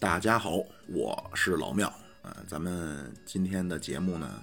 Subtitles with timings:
[0.00, 0.52] 大家好，
[0.86, 1.86] 我是老庙
[2.22, 2.34] 啊。
[2.48, 4.42] 咱们今天的节目呢，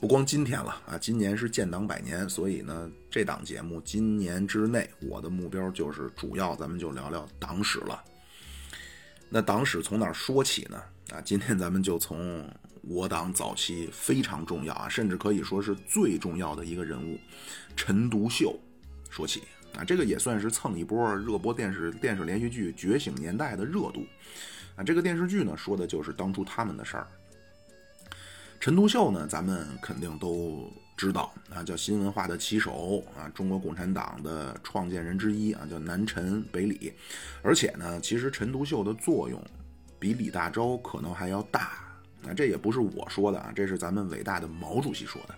[0.00, 8.02] 不光今天了啊，今年是建党百年，所以呢，这档节目今年之内，我的目标就是主要咱们就聊聊党史了。
[9.28, 10.82] 那党史从哪说起呢？
[11.10, 12.50] 啊，今天咱们就从
[12.80, 17.18] 我党早期非常重要啊，甚至可以说是最重要的一个人物
[17.76, 18.58] 陈独秀
[19.10, 19.42] 说起。
[19.76, 24.06] 啊，这个也算是蹭一波热播电视电视连续剧《觉醒年代》的热度。
[24.74, 27.06] 啊，这个电视剧呢，说的就是当初他们的事儿。
[28.58, 36.92] 陈独秀呢，咱们肯定都知道啊，叫新文化的旗手啊，中国共产党的创建人之一啊，叫南陈北李。
[37.42, 39.42] 而且呢，其实陈独秀的作用
[39.98, 41.84] 比李大钊可能还要大。
[42.26, 45.34] 啊，这也不是我说的啊，这是咱们伟大的毛主席说的。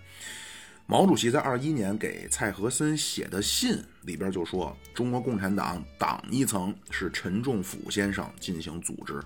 [0.90, 9.22] 毛主席在二一年给蔡和森写的信里边就说：“中国共产党党一层是陈仲甫先生进行组织，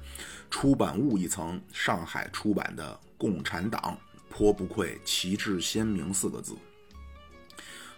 [0.51, 3.97] 出版物一层，上海出版的《共产党》
[4.29, 6.57] 颇不愧旗帜鲜明四个字。”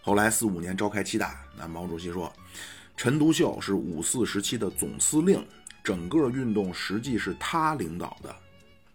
[0.02, 2.30] 后来四五年召开七大，那毛主席说
[2.98, 5.42] ：“陈独秀是五四时期的总司令，
[5.82, 8.36] 整个运动实际是他领导的，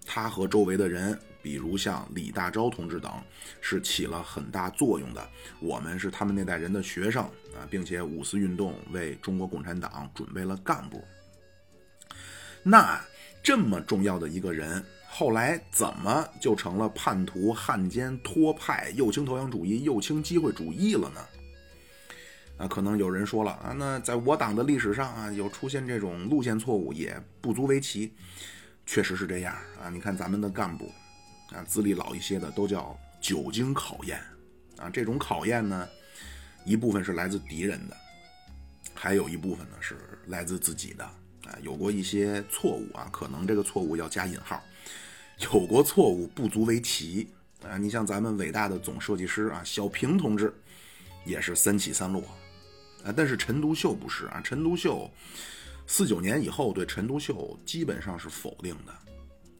[0.05, 3.11] 他和周围的人。”比如像李大钊同志等，
[3.61, 5.29] 是起了很大作用的。
[5.59, 7.23] 我们是他们那代人的学生
[7.55, 11.03] 啊，并且五四运动为中国共产党准备了干部。
[12.61, 12.99] 那
[13.41, 21.21] 这么重要的一个人，后来怎么就成了叛徒、汉奸、托派、右倾投降主义、右倾机会主义了呢？
[22.57, 28.13] 啊，可能有人说了啊，那在我党的历史上啊，有出现这种路线错误，也不足为奇。
[28.85, 30.91] 确实是这样啊，你看咱们的干部。
[31.51, 34.21] 啊，资历老一些的都叫久经考验，
[34.77, 35.87] 啊，这种考验呢，
[36.63, 37.97] 一部分是来自敌人的，
[38.93, 44.63] 还有一部分呢是来自自己的，啊，有过一些错误啊，可能这个错误要加引号，
[45.39, 47.27] 有过错误不足为奇，
[47.67, 50.53] 啊，你像咱们伟大的总设计师啊，小平同志，
[51.25, 52.21] 也是三起三落，
[53.03, 55.09] 啊，但是陈独秀不是啊，陈独秀
[55.87, 58.93] 四九年以后对陈独秀基本上是否定的。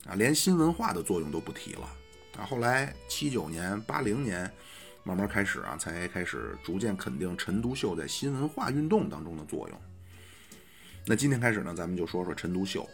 [0.09, 1.87] 啊，连新文化的作用都不提了
[2.37, 2.43] 啊！
[2.43, 4.51] 后来七九年、八零年，
[5.03, 9.79] 慢慢开始啊，才开始逐渐肯定陈独秀在新文化运动当中的作用。
[11.05, 12.89] 那今天开始呢，咱们就说说陈独秀，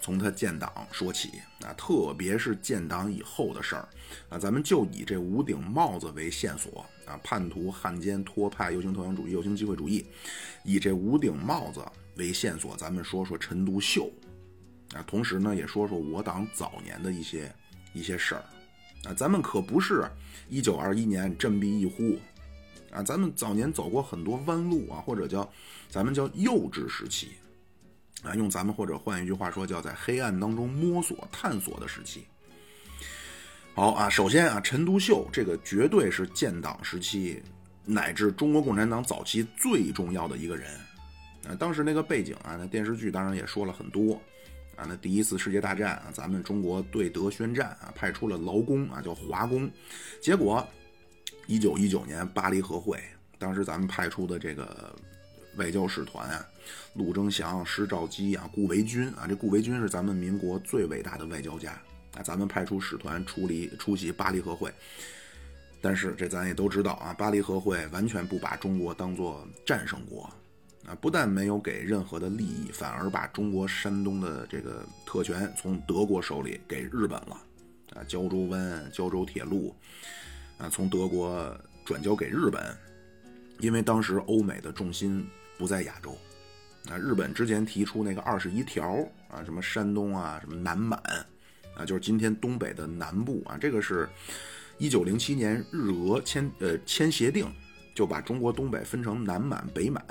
[0.00, 1.30] 从他建党说起
[1.64, 3.88] 啊，特别是建党以后的事儿
[4.28, 10.06] 啊，咱们就以这五顶帽子为线索啊，叛徒、汉奸、托派、右倾投降主义、右倾机会主义，
[10.62, 11.84] 以这五顶帽子
[12.14, 14.08] 为线索，咱们说说陈独秀。
[14.94, 17.50] 啊，同时呢，也说说我党早年的一些
[17.94, 18.44] 一些事儿，
[19.04, 20.04] 啊，咱们可不是
[20.50, 22.18] 一九二一年振臂一呼，
[22.90, 25.50] 啊，咱们早年走过很多弯路啊，或者叫
[25.88, 27.30] 咱们叫幼稚时期，
[28.22, 32.24] 啊，用咱们或者换一句话说，叫在黑暗当中摸索探索的时期。
[33.74, 37.42] 好啊，首先啊，陈独秀这个绝对是建党时期
[37.86, 40.70] 乃至中国共产党早期最重要的一个人，
[41.48, 44.20] 啊，当时那个背景啊，那电视剧当然也说了很多。
[44.76, 49.70] 啊，那第一次世界大战啊，咱们中国对德宣战啊，派出了劳工啊，叫华工。
[50.20, 50.66] 结果，
[51.46, 52.98] 一九一九年巴黎和会，
[53.38, 54.94] 当时咱们派出的这个
[55.56, 56.46] 外交使团啊，
[56.94, 61.72] 陆征祥、施肇基啊、顾维钧啊，这顾维钧是咱们民国最伟大的外交家
[62.14, 62.22] 啊。
[62.22, 64.72] 咱们派出使团出离出席巴黎和会，
[65.80, 70.32] 但是这咱也都知道啊，巴黎和会完全不把中国当做战胜国。
[70.86, 77.40] 啊，不但没有给任何的利益，反而把中国山东的这个特权从德国手里给日本了。
[77.94, 79.76] 啊，胶州湾、胶州铁路，
[80.56, 81.54] 啊，从德国
[81.84, 82.74] 转交给日本，
[83.58, 85.26] 因为当时欧美的重心
[85.58, 86.16] 不在亚洲。
[86.88, 90.98] 啊，日本之前提出那个二十一条，啊，什么山东啊，什么南满，
[91.76, 94.08] 啊，就是今天东北的南部啊，这个是
[94.78, 97.46] 一九零七年日俄签呃签协定，
[97.94, 100.02] 就把中国东北分成南满、北满。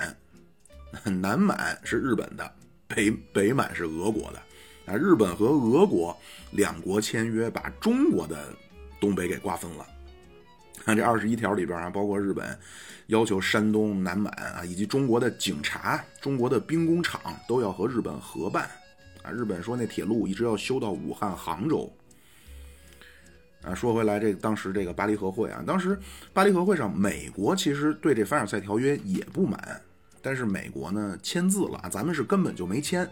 [1.04, 2.52] 南满是日本的，
[2.86, 4.42] 北北满是俄国的，
[4.92, 6.16] 啊，日本和俄国
[6.50, 8.48] 两国签约，把中国的
[9.00, 9.86] 东北给瓜分了。
[10.84, 12.58] 看这二十一条里边啊，包括日本
[13.06, 18.68] 要求山东、南满啊，以及中国的警察、中国的兵工厂都要和日本合办。
[19.22, 21.88] 啊，日本说那铁路一直要修到武汉、杭州。
[23.62, 25.96] 啊，说回来，这当时这个巴黎和会啊，当时
[26.32, 29.80] 巴黎和会上，美国其实对这凡尔赛条约也不满。
[30.22, 33.08] 但是美国呢签字了啊，咱们是根本就没签。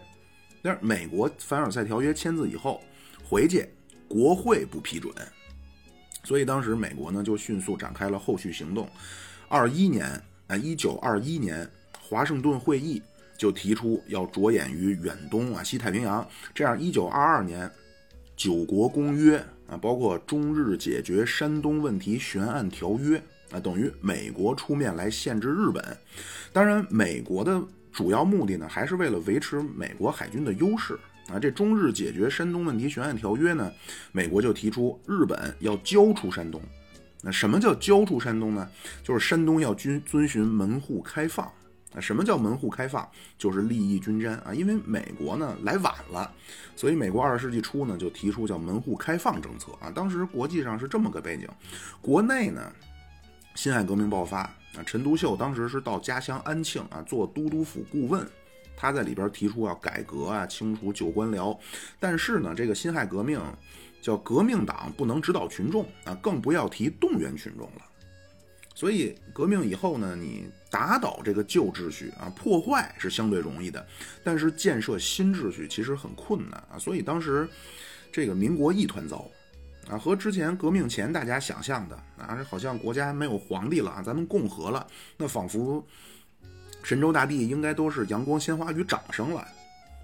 [0.63, 2.81] 但是美国凡尔赛条约签字以后，
[3.27, 3.67] 回去
[4.07, 5.13] 国会不批准，
[6.23, 8.87] 所以当时美国呢就迅速展开了后续行动。
[9.49, 10.07] 二一年
[10.47, 11.69] 啊，一九二一年
[11.99, 13.01] 华盛顿会议
[13.37, 17.69] 就提出要着眼于远东啊、西太平洋，这样一九二二年
[18.35, 19.37] 九国公约
[19.67, 23.21] 啊，包括中日解决山东问题悬案条约
[23.51, 25.97] 啊，等于美国出面来限制日本。
[26.53, 27.61] 当然，美国的
[27.91, 31.37] 主要目的呢，还是为了维持美国海军的优势啊。
[31.37, 33.71] 这中日解决山东问题悬案条约呢，
[34.11, 36.61] 美国就提出日本要交出山东。
[37.21, 38.67] 那什么叫交出山东呢？
[39.03, 41.45] 就是山东要遵遵循门户开放。
[41.93, 43.05] 啊，什么叫门户开放？
[43.37, 44.53] 就是利益均沾啊。
[44.53, 46.31] 因为美国呢来晚了，
[46.73, 49.91] 所以美国二十世纪初呢就提出叫门户开放政策啊。
[49.93, 51.45] 当时国际上是这么个背景，
[52.01, 52.71] 国内呢，
[53.61, 58.27] 辛亥革命爆发啊，陈独秀当时是到家乡安庆啊做都督府顾问，
[58.75, 61.55] 他在里边提出要改革啊，清除旧官僚。
[61.99, 63.39] 但是呢，这个辛亥革命。
[64.01, 67.85] 叫革命党不能指导群众啊，更不要提动员群众了。
[68.73, 73.85] 所以革命以后呢，你打倒这个旧秩序啊，破坏是相对容易的，
[74.23, 76.79] 但是建设新秩序其实很困难啊。
[76.79, 77.47] 所以当时
[78.11, 79.29] 这个民国一团糟
[79.89, 84.85] 啊，和之前革命前大家想象的啊，好像国家没有皇帝了啊，咱们共和了，
[85.17, 85.85] 那仿佛
[86.83, 89.45] 神州大地应该都是阳光、鲜花与掌声了。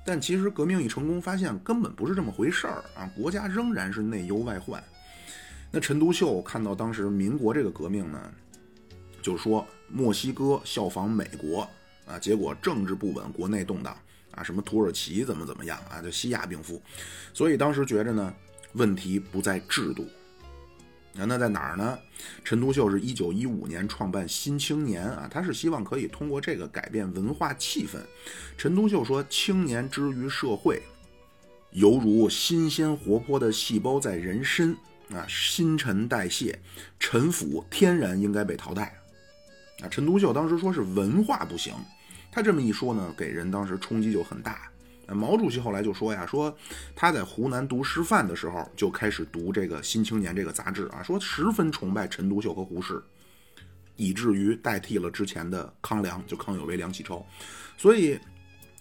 [0.06, 3.12] 但其实革命一成功，发现根本不是这么回事儿啊！
[3.16, 4.82] 国家仍然是内忧外患。
[5.70, 8.32] 那陈独秀看到当时民国这个革命呢，
[9.22, 11.70] 就说墨西哥效仿美国
[12.06, 13.98] 啊，结果政治不稳，国内动荡
[14.32, 16.82] 啊，什么土耳其怎么怎么样啊，就西亚病夫。
[17.34, 18.34] 所以当时觉着呢，
[18.78, 20.08] 问题不在制度。
[21.20, 21.98] 那在哪儿呢？
[22.44, 27.98] 陈独秀是一九一五年创办《新青年》啊，他是希望可以通过这个改变文化气氛。
[28.56, 30.80] 陈独秀说：“青年之于社会，
[31.72, 34.78] 犹如新鲜活泼的细胞在人身
[35.10, 36.60] 啊，新陈代谢、
[37.00, 38.96] 陈腐，天然应该被淘汰。”
[39.82, 41.74] 啊，陈独秀当时说是文化不行，
[42.32, 44.70] 他这么一说呢，给人当时冲击就很大。
[45.16, 46.54] 毛主席后来就说呀，说
[46.96, 53.02] 他在湖南读师范的时候就开始读这个《新青年》这个杂志啊，说十分崇拜陈独秀和胡适，
[53.96, 57.26] 以至于代替了之前的康梁，就康有为、梁启超。
[57.78, 58.20] 所以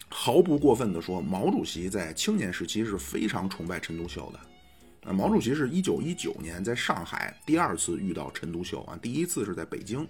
[0.09, 5.11] 毫不过分的说，毛主席在青年时期是非常崇拜陈独秀的。
[5.11, 10.07] 啊，毛主席是一九一九年在上海第二次遇到陈独秀啊，第一次是在北京。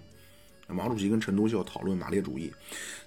[0.73, 2.53] 毛主席跟陈独秀讨论马列主义，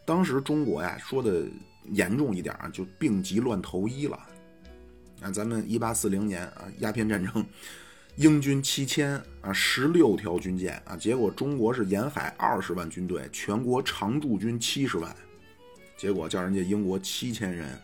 [0.05, 1.45] 当时中国呀说的
[1.93, 4.19] 严重一点啊，就病急乱投医了。
[5.21, 7.45] 啊，咱们一八四零年啊，鸦片战争，
[8.17, 15.15] 英军七千啊，十六条军舰啊，结果中国是沿海二十万军队，全国常驻军七十万，
[15.99, 17.79] 结果叫人家英国七千人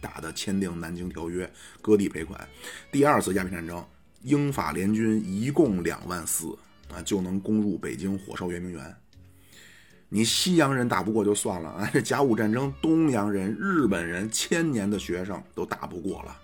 [0.00, 1.50] 打的签订南京条约，
[1.82, 2.48] 割地赔款。
[2.90, 3.84] 第二次鸦片战争，
[4.22, 6.56] 英法联军一共两万四。
[6.94, 8.96] 啊，就能攻入北京，火烧圆明园。
[10.08, 16.36] 你西洋人打不过就算了啊，这甲午战争，东洋人、日本人、千年的学生都打不过了。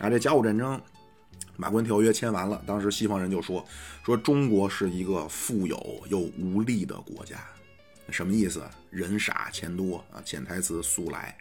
[0.00, 0.80] 啊，这甲午战争，
[1.56, 3.64] 马关条约签完了，当时西方人就说，
[4.04, 7.38] 说中国是一个富有又无力的国家，
[8.10, 8.62] 什么意思？
[8.90, 11.36] 人傻钱多啊，潜台词速来。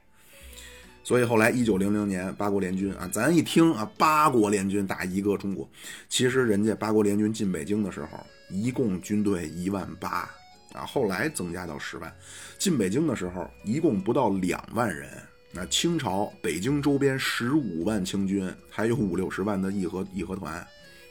[1.09, 5.67] 所以后来，一九零零年八国联军啊，咱一听啊，八国联军打一个中国，
[6.07, 10.29] 其实人家八国联军进北京的时候，一共军队一万八
[10.71, 12.15] 啊，后来增加到十万，
[12.59, 15.09] 进北京的时候一共不到两万人。
[15.51, 20.63] 那清朝北京周边十五万清军，还有五六十万的义和义和团，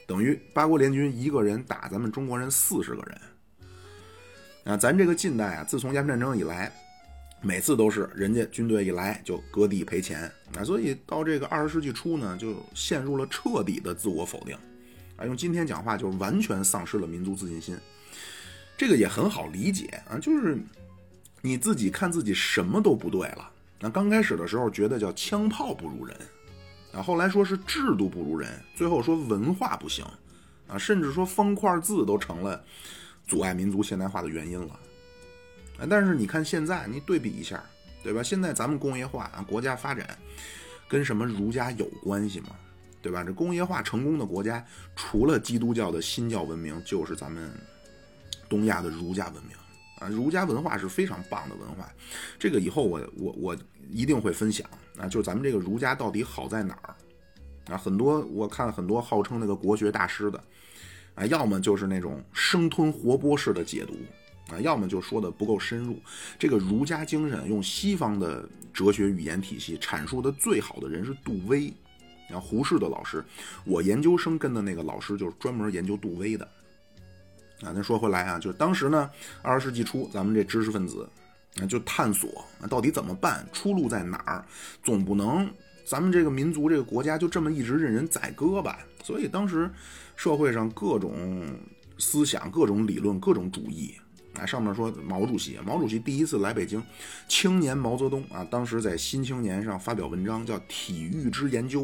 [0.07, 3.21] 等于八国联军一个人打咱们中国人四十个人。
[4.63, 6.71] 啊，咱这个近代啊，自从鸦片战争以来。
[7.41, 14.55] 每次都是人家军队一来就割地赔钱啊，所以到这个二十世纪初呢，就陷入了彻底的自我否定，
[15.15, 17.77] 啊，用今天讲话就是完全丧失了民族自信心。
[18.77, 20.57] 这个也很好理解啊，就是
[21.41, 23.49] 你自己看自己什么都不对了。
[23.79, 26.17] 那刚开始的时候觉得叫枪炮不如人，
[26.93, 30.05] 啊，后来说是制度不如人，最后说文化不行，
[30.67, 32.61] 啊，甚至说方块字都成了
[33.25, 34.79] 阻碍民族现代化的原因了。
[35.87, 37.63] 但是你看现在，你对比一下，
[38.03, 38.23] 对吧？
[38.23, 40.17] 现在咱们工业化啊，国家发展
[40.87, 42.49] 跟什么儒家有关系吗？
[43.01, 43.23] 对吧？
[43.23, 47.49] 这工业化成功的国家，除了基督教的新教文明，就是咱们
[48.49, 49.55] 东亚的儒家文明
[49.99, 50.09] 啊。
[50.09, 51.89] 儒家文化是非常棒的文化，
[52.37, 53.57] 这个以后我我我
[53.89, 55.07] 一定会分享啊。
[55.07, 56.95] 就咱们这个儒家到底好在哪儿
[57.73, 57.77] 啊？
[57.77, 60.43] 很多我看很多号称那个国学大师的
[61.15, 63.93] 啊，要么就是那种生吞活剥式的解读。
[64.51, 65.99] 啊，要么就说的不够深入。
[66.37, 71.71] 这个儒家精神用西方的哲学语言体系阐述的最好的人是杜威，
[72.29, 73.23] 啊，胡适的老师。
[73.63, 76.47] 我研究生跟的那个老师就是专门研究杜威的。
[77.61, 79.09] 啊，那说回来啊，就是当时呢，
[79.41, 81.07] 二十世纪初，咱们这知识分子
[81.61, 84.45] 啊，就探索啊，到底怎么办，出路在哪儿？
[84.81, 85.51] 总不能
[85.85, 88.79] 咱们这个民族这个国家就这么一直任人宰割吧？
[89.03, 89.69] 所以当时
[90.15, 91.13] 社会上各种
[91.97, 93.93] 思想、各种理论、各种主义
[94.39, 96.81] 啊，上面说毛主席，毛主席第一次来北京，
[97.27, 101.81] 青年毛泽东啊，当时在《新青年》上发表文章叫《体育之研究》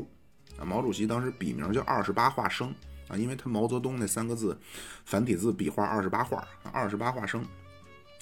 [0.61, 2.73] 啊，毛主席当时笔名叫二十八画生
[3.09, 4.57] 啊，因为他毛泽东那三个字
[5.03, 7.45] 繁体字笔画二十八画，二十八画生。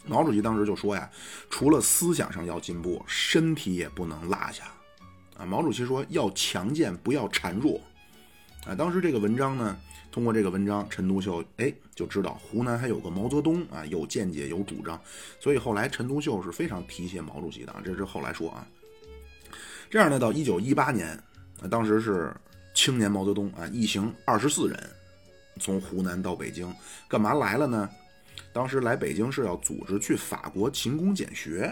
[0.05, 1.09] 毛主席当时就说呀，
[1.49, 4.65] 除了思想上要进步，身体也不能落下，
[5.37, 7.79] 啊，毛主席说要强健，不要孱弱，
[8.65, 9.79] 啊，当时这个文章呢，
[10.13, 15.01] 通过这个文章，陈独秀哎就知道湖南还有个毛泽东啊，有见解有主张，
[15.39, 18.67] 所以后来陈独秀是非常提携毛主席的啊，这是后来说啊，
[19.89, 21.20] 这样呢，到一九一八年，
[21.67, 22.32] 当时是
[22.75, 24.89] 青年毛泽东啊，一行二十四人，
[25.60, 26.72] 从湖南到北京，
[27.10, 27.89] 干嘛来了呢？
[28.53, 31.63] 当时来北京是要组织去法国勤工俭学，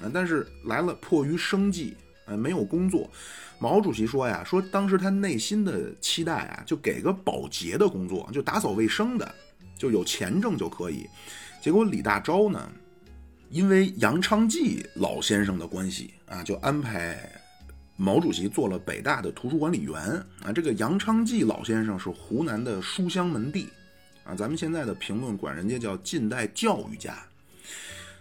[0.00, 1.94] 啊，但是来了迫于生计，
[2.28, 3.10] 呃，没有工作。
[3.58, 9.34] 毛主席说呀，说当时他内心的期待啊，就给个保洁的工作，就打扫卫生的，
[9.76, 11.06] 就有钱挣就可以。
[11.60, 12.70] 结果李大钊呢，
[13.50, 17.18] 因为杨昌济老先生的关系啊，就安排
[17.96, 20.00] 毛主席做了北大的图书管理员
[20.44, 20.52] 啊。
[20.54, 23.68] 这个杨昌济老先生是湖南的书香门第。
[24.22, 27.16] 啊，咱们现在的评论管人家叫近代教育家。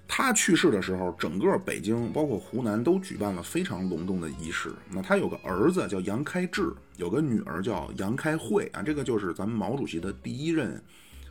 [0.07, 4.71] 他去世的时候，整个北京包括湖南都举办了非常隆重的仪式。
[4.89, 10.81] 那他有个儿子叫杨开智，有个女儿叫杨开慧啊，这个就是咱们毛主席的第一任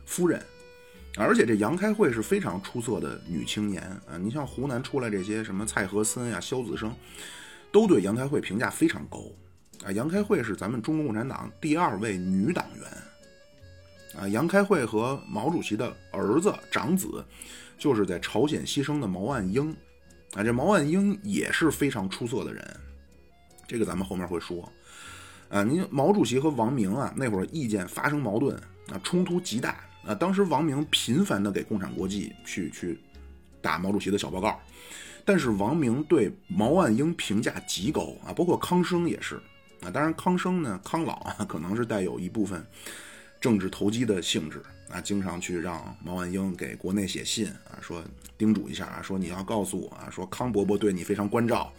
[0.05, 0.41] 夫人。
[1.17, 4.15] 而且这杨开慧是非常出色的女青年啊。
[4.21, 6.93] 你像湖南出来这些什么蔡和森呀、萧子升，
[7.71, 9.23] 都对杨开慧评价非常高
[9.83, 9.91] 啊。
[9.91, 14.21] 杨开慧是咱们中国共产党第二位女党员。
[14.21, 17.23] 啊，杨开慧和毛主席的儿子长子，
[17.77, 19.75] 就是在朝鲜牺牲的毛岸英。
[20.33, 22.79] 啊，这毛岸英也是非常出色的人，
[23.67, 24.71] 这个咱们后面会说。
[25.49, 28.53] 啊，您毛主席和王明啊，那会儿意见发生矛盾，
[28.89, 29.79] 啊，冲突极大。
[30.05, 32.99] 啊，当时王明频繁的给共产国际去去
[33.61, 34.59] 打毛主席的小报告，
[35.23, 39.35] 但是王明对毛岸英评价极高啊，包括康生也是。
[39.81, 42.65] 啊，当然康生呢，康老啊，可能是带有一部分。
[43.39, 48.01] 政治投机的性质啊，经常去让毛岸英给国内写信啊，说
[48.37, 51.71] 叮嘱一下啊，说你要告诉我啊，说康伯伯对你非常关照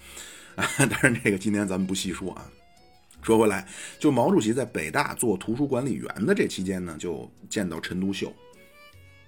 [0.57, 0.69] 啊。
[0.77, 2.45] 当然，这个今天咱们不细说啊。
[3.23, 3.67] 说回来，
[3.99, 8.33] 就毛主席在北大做图书管理员的这期间呢，就见到陈独秀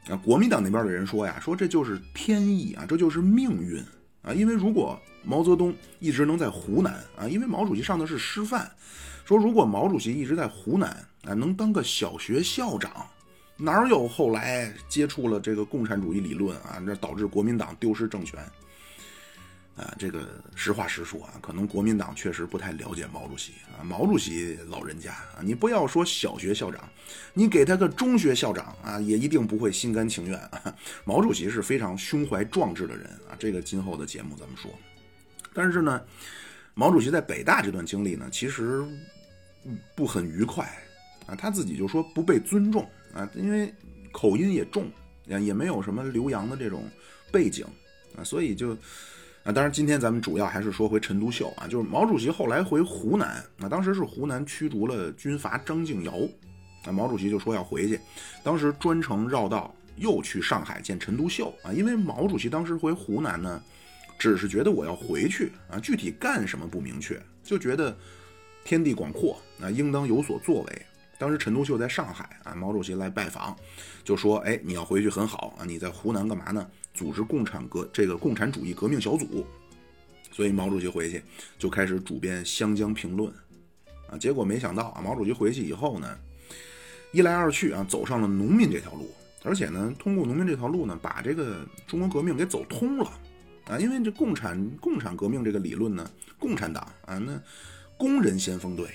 [0.09, 0.17] 啊。
[0.17, 3.83] 国民党那边的人说呀，说这就是天意啊，这就是命运
[4.23, 4.33] 啊。
[4.33, 8.71] 因为如果毛泽东一直能在湖南啊，因为毛主席上的是师范，
[9.25, 11.05] 说如果毛主席一直在湖南。
[11.25, 13.07] 啊，能当个小学校长，
[13.61, 16.81] 哪有后来接触了这个共产主义理论啊？
[16.83, 18.41] 那导致国民党丢失政权。
[19.77, 23.81] 啊，这个实话实说啊，可能国民党确实不太了解毛主席啊。
[23.83, 26.87] 毛主席老人家啊，你不要说小学校长，
[27.33, 30.75] 你给他个中学校长啊，也一定不会心甘情愿啊。
[31.05, 34.71] 毛主席是非常胸怀壮志的人啊，这个今后的节目咱们说。
[35.55, 36.03] 但是呢，
[36.75, 38.85] 毛主席在北大这段经历呢，其实
[39.95, 40.65] 不很愉快。
[41.27, 43.73] 啊，他自己就说不被尊重啊，因为
[44.13, 44.91] 口音也重，
[45.31, 46.85] 啊也没有什么留洋的这种
[47.33, 47.65] 背景
[48.17, 48.77] 啊，所以就
[49.43, 56.13] 啊，当然今天咱们主要还是说回陈独秀啊，就是毛主席后来回湖南啊，当时是湖南驱逐了军阀张敬尧，
[56.85, 57.99] 啊，毛主席就说要回去，
[58.43, 63.63] 当时专程绕道又去上海见陈独秀啊，因为毛主席当时回湖南呢，
[64.19, 67.97] 只是觉得我要回去啊，具体干什么不明确，就觉得
[68.65, 70.83] 天地广阔啊，应当有所作为。
[71.21, 73.55] 当时陈独秀在上海啊，毛主席来拜访，
[74.03, 76.67] 就说：“哎，你要回去很好啊，你在湖南干嘛呢？
[76.95, 79.47] 组织共产革这个共产主义革命小组。”
[80.33, 81.23] 所以毛主席回去
[81.59, 83.31] 就开始主编《湘江评论》
[84.11, 84.17] 啊。
[84.17, 86.19] 结果没想到啊，毛主席回去以后呢，
[87.13, 89.11] 一来二去啊，走上了农民这条路，
[89.43, 93.13] 而且呢，通过农民这条路呢，把这个中国革命给走通了
[93.67, 93.79] 啊。
[93.79, 97.39] 因为这共产共产革命这个理论呢，共产党啊，那
[97.99, 98.89] 工人先锋队。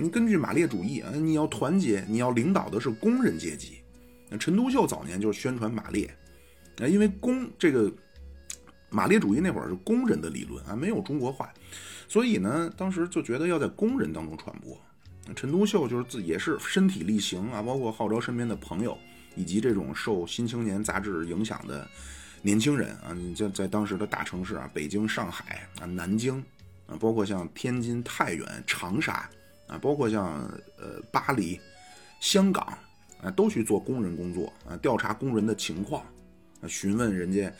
[0.00, 3.78] 你根据马列主义啊，你要团结，你要领导的是工人阶级。
[4.28, 6.06] 那陈独秀早年就是宣传马列，
[6.80, 7.92] 啊，因为工这个
[8.88, 11.52] 马列主义那会儿是工人的理论啊，没有中国化，
[12.08, 14.80] 所以呢，当时就觉得要在工人当中传播。
[15.36, 18.96] 陈独秀就是自也是身体力行啊，包括号召身边的朋友
[19.36, 21.86] 以及这种受《新青年》杂志影响的
[22.40, 26.42] 年轻人啊，你就在当时的大城市啊，北京、上海啊、南京
[26.86, 29.28] 啊，包括像天津、太原、长沙。
[29.72, 30.34] 啊，包括像
[30.78, 31.58] 呃巴黎、
[32.20, 32.76] 香港
[33.22, 36.04] 啊，都去做工人工作啊，调查工人的情况
[36.60, 37.50] 啊询问人家，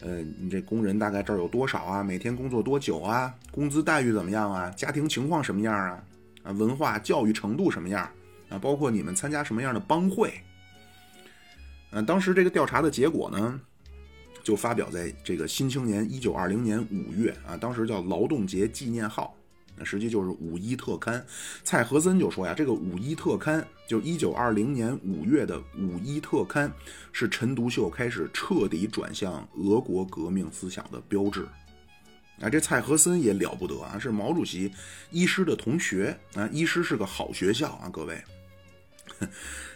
[0.00, 2.04] 呃，你这工人大概这儿有多少啊？
[2.04, 3.34] 每天工作多久啊？
[3.50, 4.70] 工资待遇怎么样啊？
[4.76, 6.04] 家庭情况什么样啊？
[6.44, 8.08] 啊，文化教育程度什么样
[8.48, 8.56] 啊？
[8.58, 10.32] 包括你们参加什么样的帮会？
[11.90, 13.60] 嗯，当时这个调查的结果呢，
[14.44, 19.35] 就发表在这个《新青年》一九二零年五月啊，当时叫劳动节纪念号。
[19.76, 21.24] 那实际就是五一特刊，
[21.62, 26.72] 蔡和森就说呀，这个五一特刊就一九二零年五月的五一特刊，
[27.12, 31.46] 是陈独秀开始彻底转向俄国革命思想的标志。
[32.40, 34.70] 啊，这蔡和森也了不得啊，是毛主席
[35.10, 38.22] 医师的同学啊，医师是个好学校啊，各位。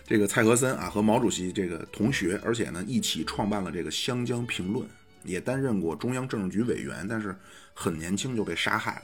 [0.04, 4.85] 这个蔡和森啊，和毛主席这个同学，而且呢，一起创办了这个《湘江评论》，
[5.25, 7.35] 也担任过中央政治局委员，但是
[7.73, 9.02] 很年轻就被杀害了。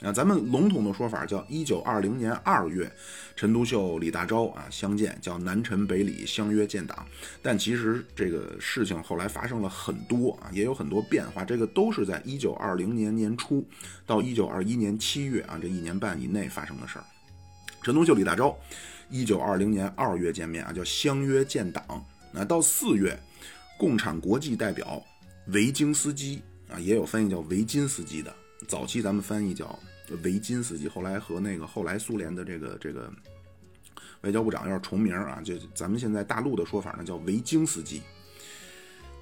[0.00, 2.88] 啊，咱们笼统的说法叫一九二零年二月，
[3.34, 7.04] 陈独秀、李大钊啊相见，叫南陈北李相约建党。
[7.42, 11.44] 但其实这个事情后来发生了很多啊，也有很多变化。
[11.44, 13.66] 这个都是在一九二零年年初
[14.06, 17.04] 到一九二一年七月啊这一年半以内发生的事儿。
[17.82, 18.54] 陈独秀、李大钊，
[19.10, 21.82] 一九二零年二月见面啊，叫相约建党。
[22.30, 23.18] 那到四月，
[23.76, 25.02] 共产国际代表
[25.48, 26.40] 维京斯基
[26.70, 28.32] 啊，也有翻译叫维金斯基的。
[28.66, 29.78] 早期咱们翻译叫
[30.16, 33.12] 维金斯基，后来和那个后来苏联的这个这个
[34.22, 38.02] 外交部长要是重名啊，就咱们现在大陆的说法呢叫维京斯基。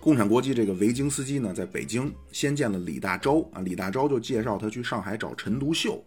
[0.01, 6.05] 共产国际这个维京斯基呢，在北京先见了李大钊啊，李大钊就介绍他去上海找陈独秀，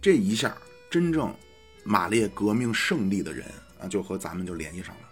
[0.00, 0.56] 这一下
[0.88, 1.34] 真正
[1.84, 3.44] 马列革命胜利的人
[3.80, 5.02] 啊，就和咱们就联系上了。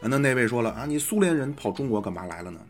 [0.00, 2.60] 啊，那那位说了啊，你苏联人跑中国干嘛来了呢？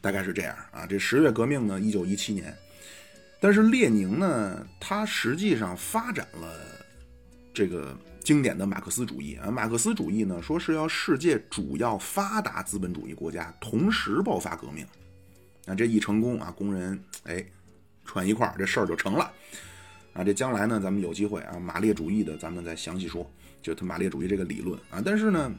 [0.00, 2.56] 大概是这样啊，这十月革命呢，一九一七年，
[3.40, 6.54] 但是列宁呢，他实际上发展了
[7.54, 14.86] 这个经典的马克思主义啊，马克思主义呢，说是要世界主要发达资本主义国家同时爆发革命，
[15.64, 17.42] 啊，这一成功啊，工人哎
[18.04, 19.32] 串一块儿，这事儿就成了。
[20.12, 23.28] 啊，这将来呢，咱们有机会啊，马列主义的咱们再详细说，
[23.62, 24.78] 就他马列主义这个理论。
[24.90, 25.50] 啊，但是呢。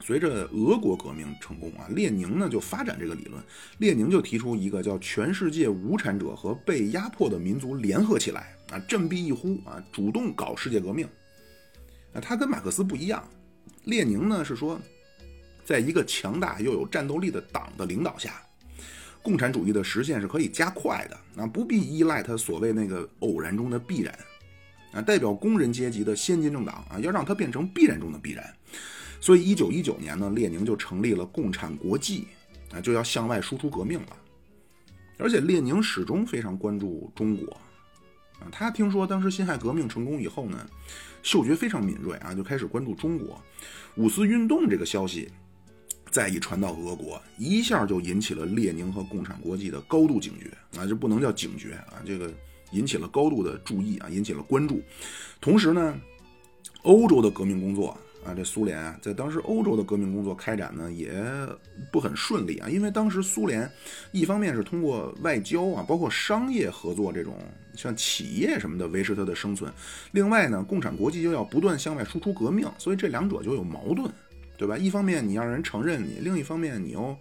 [0.00, 3.42] 随着俄国革命成功啊，列宁呢就发展这个理论。
[3.78, 11.06] 列宁就提出一个叫“全世界无产者和被压迫的民族联合起来啊，振臂一呼啊，主动搞世界革命”。
[12.14, 13.22] 啊，他跟马克思不一样。
[13.84, 14.80] 列宁呢是说，
[15.64, 18.42] 在一个强大又有战斗力的党的领导下，
[19.22, 24.16] 共产主义的实现是可以加快的啊，不必依赖他所谓那个偶然中的必然
[24.92, 28.55] 啊，代表工人阶级的先进政党啊，要让它变成必然中的必然。
[29.26, 32.28] 所以，一九一九年呢，列宁就成立了共产国际，
[32.72, 34.16] 啊，就要向外输出革命了。
[35.18, 37.52] 而且，列宁始终非常关注中国，
[38.38, 40.64] 啊，他听说当时辛亥革命成功以后呢，
[41.24, 43.42] 嗅觉非常敏锐啊，就开始关注中国。
[43.96, 45.28] 五四运动这个消息
[46.08, 52.32] 再一传到俄国，一下就引起了列宁和共产国际的高度警觉啊，这不能叫警觉啊，这个
[52.70, 54.80] 引起了高度的注意啊，引起了关注。
[55.40, 56.00] 同时呢，
[56.82, 57.98] 欧洲的革命工作。
[58.26, 61.14] 啊，这苏联啊，在当时欧洲的革命工作开展呢，也
[61.92, 62.68] 不很顺利啊。
[62.68, 63.70] 因为当时苏联
[64.10, 67.38] 一方面是通过外交啊，包括商业合作这种
[67.74, 69.70] 像企业什么的维持它的生存；
[70.10, 74.10] 另外呢，共产国际又要不断向外输出革命，所以这两者就有矛盾，
[74.58, 74.76] 对吧？
[74.76, 77.16] 一方面你让人承认你，另一方面你又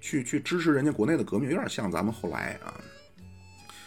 [0.00, 2.74] 去去支持人家国内的革命，有点像咱们后来啊。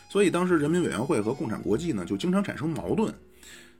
[0.09, 3.13] 所以当时人民委员会和共产国际呢，就经常产生矛盾。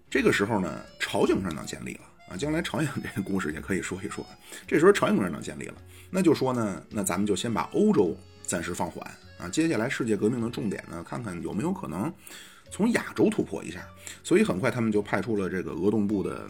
[0.09, 2.01] 这个时候呢，朝鲜共产党建立了。
[2.29, 4.23] 啊，将来朝鲜这个故事也可以说一说。
[4.67, 5.73] 这时候朝鲜共产党建立了，
[6.11, 9.03] 那就说呢，那咱们就先把欧洲暂时放缓
[9.39, 9.49] 啊。
[9.49, 12.13] 接下来世界革命的重点呢，看看有没有可能
[12.69, 13.83] 从亚洲突破一下。
[14.23, 16.47] 所以很快他们就派出了这个俄动部的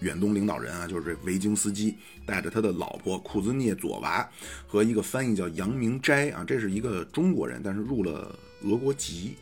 [0.00, 4.28] 远东领导人啊，就是这维京斯基，带着他的老婆库兹涅佐娃
[4.66, 9.36] 和一个翻译叫杨明斋啊，这是一个中国人，但是入了俄国籍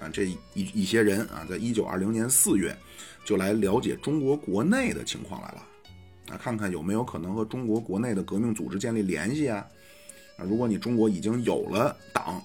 [0.00, 0.08] 啊。
[0.08, 2.76] 这一一些人啊，在一九二零年四月。
[3.24, 5.66] 就来了解中国国内的情况来了，
[6.30, 9.66] 啊，看看有没有可能和中国国内的革命组织建立联系啊？
[10.36, 12.42] 啊，如果你中国已经有了党，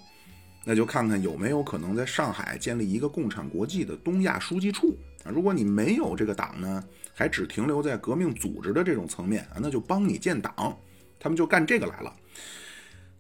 [0.64, 5.32] 那就看看有没有可能在上海建立一个共产国际的东亚书记处啊？
[5.32, 6.84] 如果你没有这个党呢，
[7.14, 10.78] 还只停留在革命组织的这种层面啊，那就帮你建党，
[11.20, 12.14] 他们就干这个来了。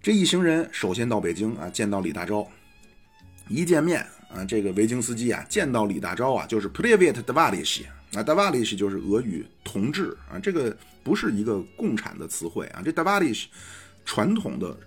[0.01, 2.47] 这一行人首先到北京啊，见到李大钊，
[3.47, 4.05] 一见面。
[4.35, 13.45] 啊，这个维京斯基啊，见到李大钊啊，就是 Privet Davalish 啊，Davalish 就是俄语同志啊，这个不是一个共产的词汇啊，这 Davalish
[14.03, 14.77] 传统的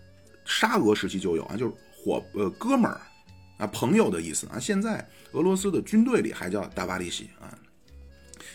[0.44, 3.00] 沙俄时期就有啊，就是伙呃哥们儿
[3.56, 7.56] 啊朋友的意思啊，现在俄罗斯的军队里还叫 Davalish 啊，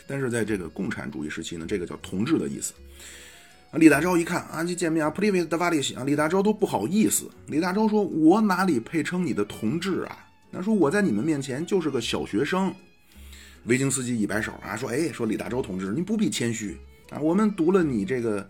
[0.06, 2.73] 但是在这个共产主义时期呢，这个叫同志的意思。
[3.71, 7.27] 啊李大钊一看啊，就见面啊，普利维德瓦利西啊，李大钊都不好意思。
[7.47, 10.29] 李大钊说：“我哪里配称你的同志啊？
[10.53, 12.73] 他说我在你们面前就是个小学生。”
[13.65, 16.77] 维京斯基一摆手啊，说：“哎，说李大钊同志，你不必谦虚
[17.09, 18.47] 啊，我们读了你这个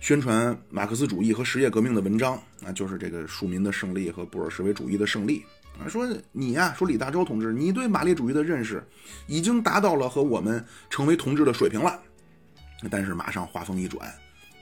[0.00, 5.44] 宣传马克思主义和实业革命的文章啊，就是这个庶民的胜利和布尔什维主义的胜利
[5.78, 5.86] 啊。
[5.86, 8.82] 说你呀，说李大钊同志，你对马列主义的认识
[9.26, 12.00] 已经达到了和我们成为同志的水平了。
[12.90, 14.10] 但是马上话锋一转。”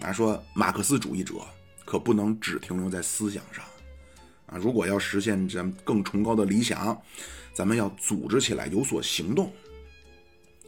[0.00, 1.34] 啊，说马克思主义者
[1.84, 3.64] 可不能只停留在思想上，
[4.46, 7.00] 啊，如果要实现咱们更崇高的理想，
[7.52, 9.52] 咱们要组织起来有所行动。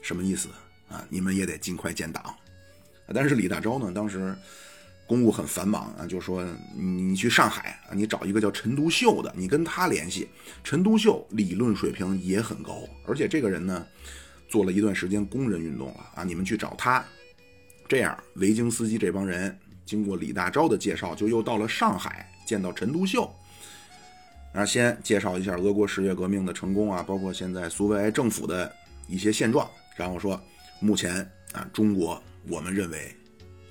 [0.03, 0.49] 什么意思
[0.89, 1.05] 啊？
[1.09, 2.35] 你们也得尽快建党。
[3.15, 4.37] 但是李大钊呢，当时
[5.07, 10.29] 公务很繁忙啊，就说你去上海啊，你找一个叫陈独秀的，你跟他联系。
[10.63, 13.87] 陈独秀理论水平也很高，而且这个人呢，
[14.49, 17.05] 做了一段时间工人运动了啊，你们去找他。
[17.89, 23.33] 这样，维京斯基这帮人经过李大钊的介绍，就又到了上海见到陈独秀。
[24.53, 28.73] 然后，先介绍一下俄国十月革命的成功啊，包括现在苏维埃政府的
[29.07, 29.69] 一些现状。
[29.97, 30.41] 然后说，
[30.81, 31.17] 目前
[31.53, 33.15] 啊，中国我们认为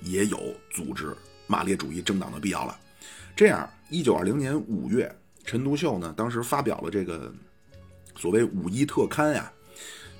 [0.02, 0.38] 也有
[0.70, 1.14] 组织
[1.46, 2.78] 马列主义政党的必要了。
[3.34, 5.10] 这样，一九二零年五月，
[5.44, 7.32] 陈独秀呢，当时发表了这个
[8.14, 9.52] 所谓五一特刊呀。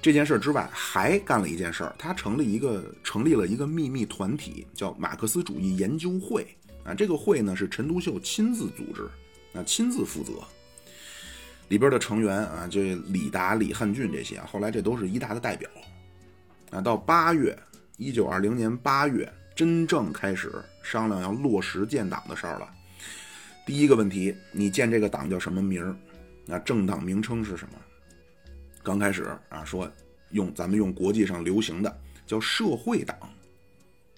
[0.00, 6.46] 这件事之外，还干了一件事儿，他成立一个成立了一个秘密团体，叫马克思主义研究会
[6.84, 6.94] 啊。
[6.94, 9.08] 这个会呢是陈独秀亲自组织
[9.54, 10.32] 啊，亲自负责。
[11.68, 15.68] 里边的成员啊，这李达、李汉俊这些啊，后来这都是一大的代表
[16.70, 16.80] 啊。
[16.80, 17.56] 到八月，
[17.98, 20.50] 一九二零年八月，真正开始
[20.82, 22.70] 商量要落实建党的事儿了。
[23.66, 25.94] 第一个问题，你建这个党叫什么名儿？
[26.46, 27.74] 那政党名称是什么？
[28.82, 29.90] 刚开始啊，说
[30.30, 33.14] 用咱们用国际上流行的叫社会党。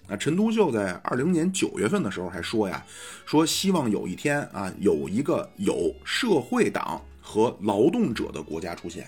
[0.07, 2.85] 啊，陈独秀在二零年九月份的时候还说呀，
[3.25, 9.07] 说希望有一天啊，有一个有社会党和劳动者的国家出现。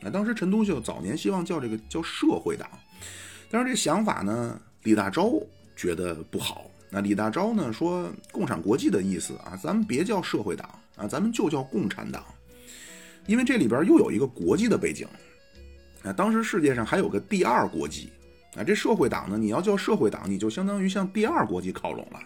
[0.00, 2.68] 那当时陈独秀早年希望叫这个叫社会党，
[3.50, 5.44] 但是这想法呢，李大钊
[5.76, 6.64] 觉得不好。
[6.88, 12.24] 那李大钊呢说，共产国际的意思啊，咱们别叫社会党啊，咱们就叫共产党。
[13.26, 15.06] 因为这里边又有一个国际的背景，
[16.02, 18.10] 啊，当时世界上还有个第二国际，
[18.56, 22.20] 啊，这社会党呢，你要叫社会党，你就相当于向第二国际靠拢了，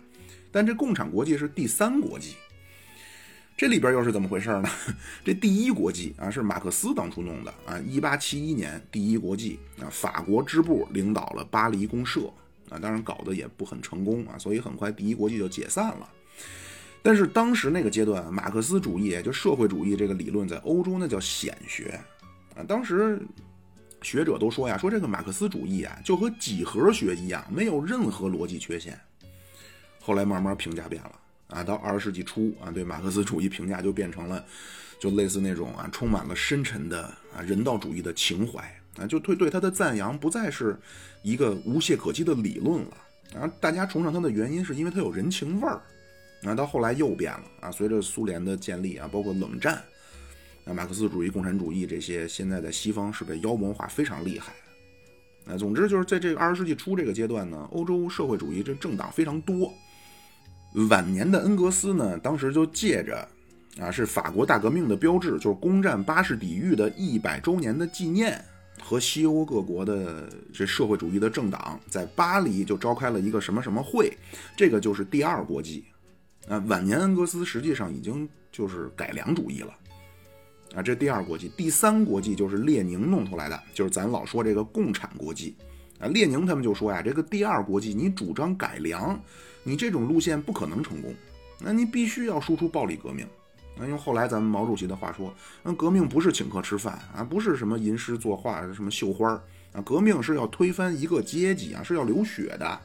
[0.51, 2.35] 但这共产国际是第三国际，
[3.57, 4.69] 这里边又是怎么回事呢？
[5.25, 12.23] 这第一国际啊，是马克思当初弄的啊，一八七一年第一国际啊，法国支部领导了巴黎公社
[12.71, 16.09] 啊，当然搞得也不很成功啊，所以很快第一国际就解散了。
[17.03, 22.01] 但是当时那个阶段，马克思主义就社会主义这个理论在欧洲那叫显学
[22.57, 22.65] 啊。
[22.67, 23.21] 当时
[24.03, 28.99] 学者都说呀，说这个马克思主义啊，就和几何学一样，没有任何逻辑缺陷。
[30.01, 31.13] 后来慢慢评价变了
[31.49, 34.45] 啊，到二十世纪初啊，对马克思主义评价就变成了，
[35.01, 37.03] 就类似那种啊，充满了深沉的
[37.37, 38.61] 啊人道主义的情怀
[38.99, 40.79] 啊，就对对他的赞扬不再是
[41.23, 42.97] 一个无懈可击的理论了
[43.41, 43.51] 啊。
[43.61, 45.81] 大家崇尚他的原因是因为他有人情味儿。
[46.45, 47.71] 啊到后来又变了啊！
[47.73, 49.83] 随着苏联的建立啊，包括冷战，
[50.69, 54.53] 那马克思主义、共产主义这些，现在在西方是被妖魔化非常厉害。
[55.45, 59.73] 那总之就是在这个二十世纪初这个阶段呢，欧洲社会主义这政党非常多。
[60.91, 63.27] 晚年的恩格斯呢，当时就借着
[63.79, 68.45] 啊，是法国大革命的标志，就是攻占巴士底狱的一百周年的纪念，
[68.83, 74.13] 和西欧各国的这社会主义的政党在巴黎就召开了一个什么什么会，
[74.57, 75.85] 这个就是第二国际。
[76.49, 79.73] 啊，晚年恩格斯实际上已经就是改良主义了，
[80.75, 85.55] 啊，这第二国际，第三国际就是列宁弄出来的，就是咱老说这个共产国际，
[85.99, 89.19] 啊，列宁他们就说呀，这个第二国际你主张改良，
[89.63, 91.15] 你这种路线不可能成功，
[91.61, 93.27] 那你必须要输出暴力革命，
[93.79, 99.31] 那用后来咱们毛主席的话说，那革命不是请客吃饭啊，不是什么吟诗作画什么绣花
[99.73, 102.81] 啊，革命是要推翻一个阶级啊，是要流血的。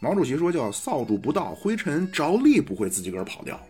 [0.00, 3.60] 毛主席说：“叫扫帚不到，灰尘着力不会自己个儿跑掉。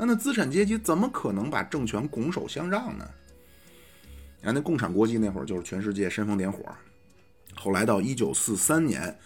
[0.00, 3.04] 那那资产阶级怎么可能把政权拱手相让呢？
[4.44, 6.64] 啊，那共产国际那会儿就是全世界煽风点火。
[7.56, 9.18] 后来到一九四三年，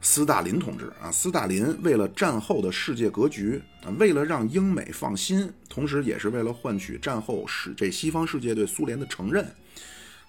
[0.00, 9.46] 斯大林同志啊，斯大林为了战后的世界格局啊，为了让英美放心，同时也是为了换取战后使这西方世界对苏联的承认，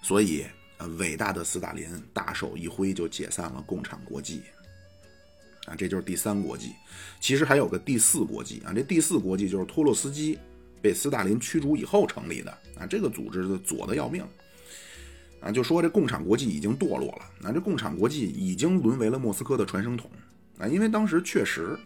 [0.00, 0.46] 所以
[0.78, 4.42] 啊，伟大的斯大林大手一挥就解散了共产国际。”
[5.66, 6.72] 啊，这就是第三国际，
[7.20, 8.72] 其实还有个第四国际啊。
[8.74, 10.38] 这第四国际就是托洛斯基
[10.80, 12.84] 被斯大林驱逐以后成立的啊。
[12.84, 14.24] 这个组织的左的要命
[15.40, 20.10] 啊，就说这共产国际已经堕落了，那这共产国际已经沦为了莫斯科的传声筒
[20.58, 21.78] 啊，因为当时确实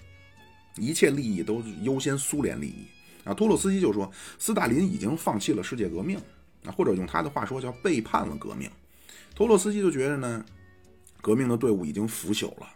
[0.76, 2.86] 一切利益都优先苏联利益
[3.24, 3.34] 啊。
[3.34, 6.18] 托洛斯基就说，斯大林已经放弃了世界革命
[6.64, 8.70] 啊，或者用他的话说叫背叛了革命。
[9.34, 10.44] 托洛斯基就觉得呢，
[11.20, 12.66] 革命的队伍已经腐朽了。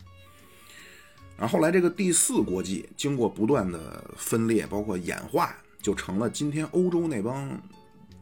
[1.41, 7.59] 然后后来这个第四国际经过不断的分裂，包括演化，就成了今天欧洲那帮，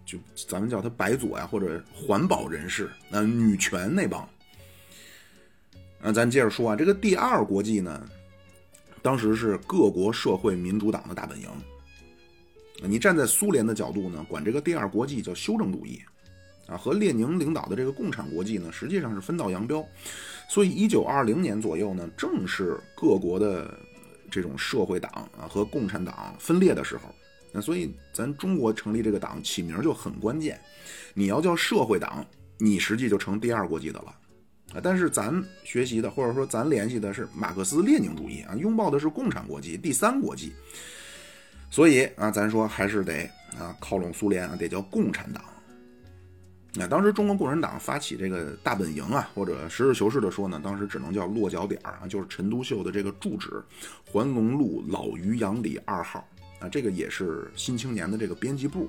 [0.07, 0.17] 就
[0.49, 4.27] 咱们叫他白左呀，或者环保人士，那女权那帮。
[6.01, 8.09] 那，咱接着说啊，这个第二国际呢，
[9.03, 11.49] 当时是各国社会民主党的大本营。
[12.85, 16.01] 你站在苏联的角度呢，管这个第二国际叫修正主义，
[16.69, 19.85] 啊，和列宁领导的这个共产国际呢，实际上是分道扬镳。
[20.49, 23.79] 所以，一九二零年左右呢，正是各国的
[24.31, 27.15] 这种社会党啊和共产党分裂的时候。
[27.53, 30.59] 那所以，咱中国成立这个党起名就很关键。
[31.13, 32.25] 你要叫社会党，
[32.57, 34.15] 你实际就成第二国际的了
[34.73, 34.81] 啊。
[34.83, 40.55] 但是咱学习的或者说咱联系的是马克思列宁主义啊，拥抱的是共产国际、第三国际。
[41.71, 45.45] 所以啊，咱说还是得啊靠拢苏联啊，得叫共产党。
[46.75, 53.63] 那当时中国共产党发起这个大本营啊，或者实事求是的说呢，当时只能叫落脚点啊，就是陈独秀的这个住址，
[54.05, 56.29] 环龙路老渔阳里二号
[56.61, 58.89] 啊，这个也是《新青年》的这个编辑部。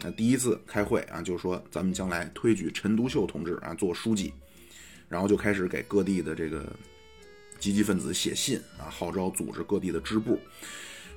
[0.00, 4.32] 那第一次开会啊，就是说咱们将来推举陈独秀同志啊做书记，
[5.08, 6.64] 然后就开始给各地的这个
[7.60, 10.40] 积极分子写信啊，号召组织各地的支部。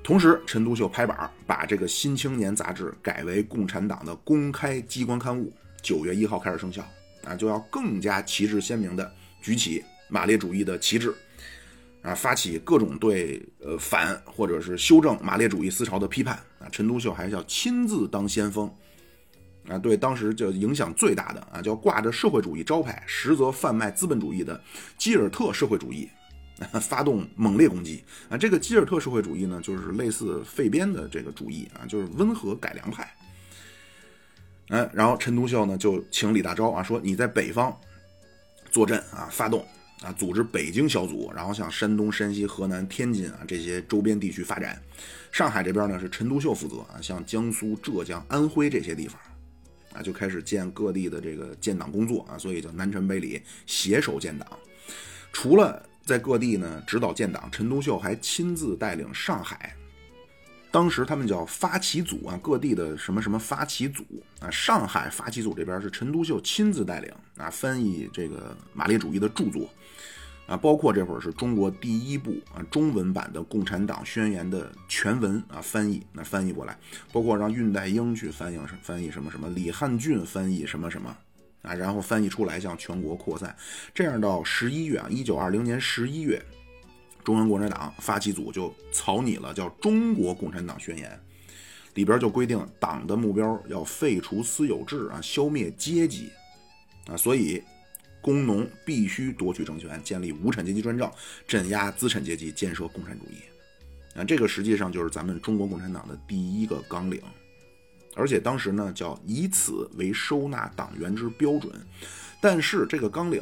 [0.03, 6.83] 同时，陈独秀拍板把这个《新青年》杂志改为共产党的公开机关刊物，九月一号开始生效
[7.23, 9.09] 啊，就要更加旗帜鲜明的
[9.41, 11.13] 举起马列主义的旗帜，
[12.01, 16.67] 啊，发起各种对呃反或者是修正马列主义思潮的批判啊。
[16.71, 18.69] 陈独秀还是要亲自当先锋
[19.69, 24.59] 啊，对当时就影响最大的啊，叫挂着社会主义招牌，实则贩卖资本主义的
[24.97, 26.09] 基尔特社会主义。
[26.79, 28.37] 发动猛烈攻击啊！
[28.37, 33.11] 这个基尔特社会主义呢，就是类似费边的这个主义啊，就是温和改良派。
[34.69, 37.75] 嗯，然后陈独秀呢就请李大钊啊，说你在北方
[38.69, 39.65] 坐镇啊，发动
[40.01, 44.81] 啊，组织北京小组，然后向山东、山西、河南、天津啊这些周边地区发展。
[45.31, 49.19] 上海这边呢是陈独秀负责啊，像江苏、浙江、安徽这些地方
[49.93, 54.47] 啊，就开始建各地的这个建党工作啊，所以叫南陈北李携手建党。
[55.33, 59.73] 除了在各地呢指导建党，陈独秀还亲自带领上海，
[60.69, 64.03] 当时他们叫发起组啊，各地的什么什么发起组
[64.41, 69.69] 啊，上海发起组这边是陈独秀亲自带领啊，翻译这个马列主义的著作
[70.47, 76.77] 啊，包括这会儿是中国第一部啊中文版的《共产党宣言》的全文啊翻译，那翻译过来，
[77.13, 81.15] 包括让恽代英去翻译翻译什么什么，李汉俊翻译什么什么。
[81.61, 83.55] 啊，然后翻译出来向全国扩散，
[83.93, 86.41] 这样到十一月啊，一九二零年十一月，
[87.23, 91.11] 中央共产党发起组就草拟了叫《中国共产党宣言》，
[91.93, 96.31] 里边就规定党的目标要废除私有制啊，消灭阶级。
[97.07, 97.61] 啊，所以
[98.21, 101.11] 工农必须夺取政权，建立无产阶级专政，
[101.47, 104.19] 镇压资产阶级，建设共产主义。
[104.19, 107.21] 啊，这个实际上就是咱们中国共产党的第一个纲领。
[108.15, 111.71] 而且当时呢，叫以此为收纳党员之标准。
[112.41, 113.41] 但是这个纲领，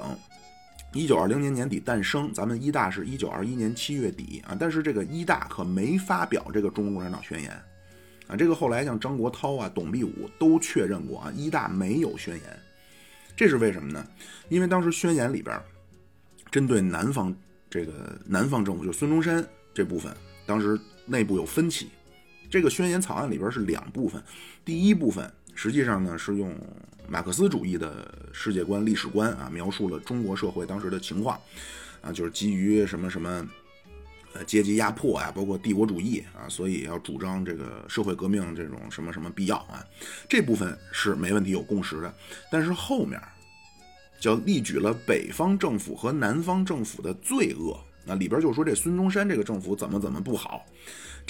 [0.93, 4.55] 一九二零年年底诞生，咱们一大是一九二一年七月底啊。
[4.59, 7.51] 但是这个一大可没发表这个中国共产党宣言
[8.27, 8.35] 啊。
[8.35, 12.59] 这个后来像张国焘啊、董必武都确认过啊，一大没有宣言。
[13.35, 14.05] 这是为什么呢？
[14.49, 15.57] 因为当时宣言里边，
[16.51, 17.33] 针对南方
[17.69, 20.13] 这个南方政府，就孙中山这部分，
[20.45, 21.89] 当时内部有分歧。
[22.49, 24.21] 这个宣言草案里边是两部分，
[24.65, 26.55] 第一部分实际上呢是用
[27.07, 31.39] 马克思主义的世界观、历史观啊，描述了中国社会当时的情况，
[32.01, 33.47] 啊，就是基于什么什么，
[34.33, 39.85] 呃，阶级压迫啊，包括帝国主义啊，所以要主张这个社会革命这种什么什么必要啊，
[40.27, 42.13] 这部分是没问题、有共识的。
[42.51, 43.21] 但是后面
[44.19, 50.65] 叫例举了北方政府和南方政府的罪恶，那里边就说这孙中山这个政府怎么怎么不好。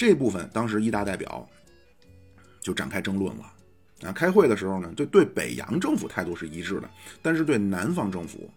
[0.00, 1.46] 这部分当时一大代表
[2.58, 3.42] 就展开争论了
[4.08, 4.12] 啊！
[4.12, 6.88] 开会的时候呢，对对北洋政府态度是一致的，
[7.20, 8.48] 但是对南方政府，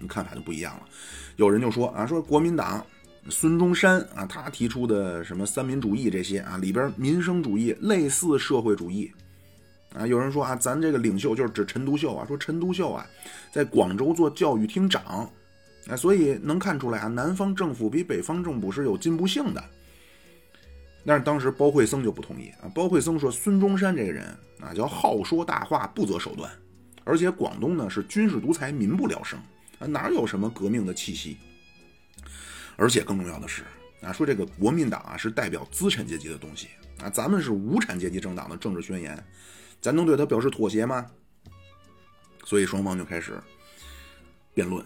[0.00, 0.88] 你看法就不一样了。
[1.36, 2.82] 有人就说啊，说国民党
[3.28, 9.12] 孙中山啊，他提出的什么三民主义这些啊，里边民生主义类似社会主义
[9.94, 10.06] 啊。
[10.06, 13.06] 有人说啊，咱这个领袖就是指陈独秀啊，说陈独秀啊，
[13.52, 15.30] 在广州做教育厅长
[15.88, 19.62] 啊，所以能看出来啊，南方政府比北方政府是有进步性的。
[21.06, 22.66] 但是当时包惠僧就不同意啊！
[22.74, 24.26] 包惠僧说：“孙中山这个人
[24.60, 26.50] 啊，叫好说大话，不择手段，
[27.04, 29.38] 而且广东呢是军事独裁，民不聊生
[29.78, 31.36] 啊，哪有什么革命的气息？”
[32.76, 33.62] 而且更重要的是
[34.02, 36.68] 啊，说这个国民党啊是代表资产阶级的东西
[37.00, 39.24] 啊，咱们是无产阶级政党的政治宣言，
[39.80, 41.06] 咱能对他表示妥协吗？
[42.44, 43.40] 所以双方就开始
[44.52, 44.84] 辩论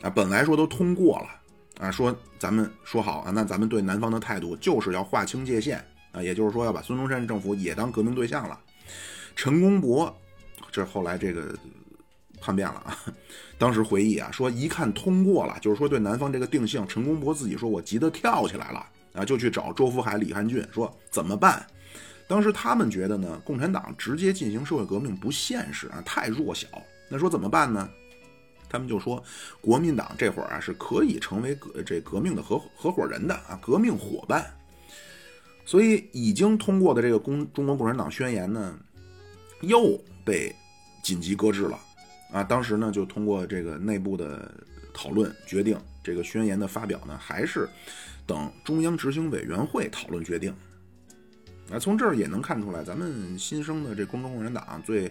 [0.00, 1.28] 啊，本来说都通过了
[1.78, 8.58] 啊，说咱们说好啊，那咱们对南方的态度就是要划清界限啊，也就是说要把孙中山政府也当革命对象了。
[9.34, 10.14] 陈公博
[10.72, 11.54] 这后来这个
[12.40, 12.96] 叛变了啊，
[13.58, 21.66] 当时回忆啊说一看通过了，就是说对南方这个定性，陈公博自己说我急得跳起来了啊，就去找周福海、李汉俊说怎么办？
[22.28, 26.66] 当时他们觉得呢，共产党直接进行社会革命不现实啊，太弱小。
[27.08, 27.88] 那说怎么办呢？
[28.76, 29.24] 他们就说，
[29.62, 34.44] 国民党这会儿啊是可以成为革这革命的合合伙人的啊，革命伙伴。
[35.64, 38.78] 所以已经通过的这个公中国共产党宣言呢，
[39.62, 40.54] 又被
[41.02, 41.78] 紧急搁置了
[42.30, 42.44] 啊。
[42.44, 44.52] 当时呢就通过这个内部的
[44.92, 47.68] 讨论决定，这个宣言的发表呢还是
[48.26, 50.54] 等中央执行委员会讨论决定。
[51.68, 55.10] 啊，从这儿也能看出来，咱们新生的这中国共产党对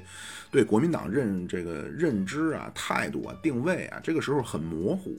[0.50, 5.18] 对国民党认这个认知啊、态度啊、定位啊，这个时候很模糊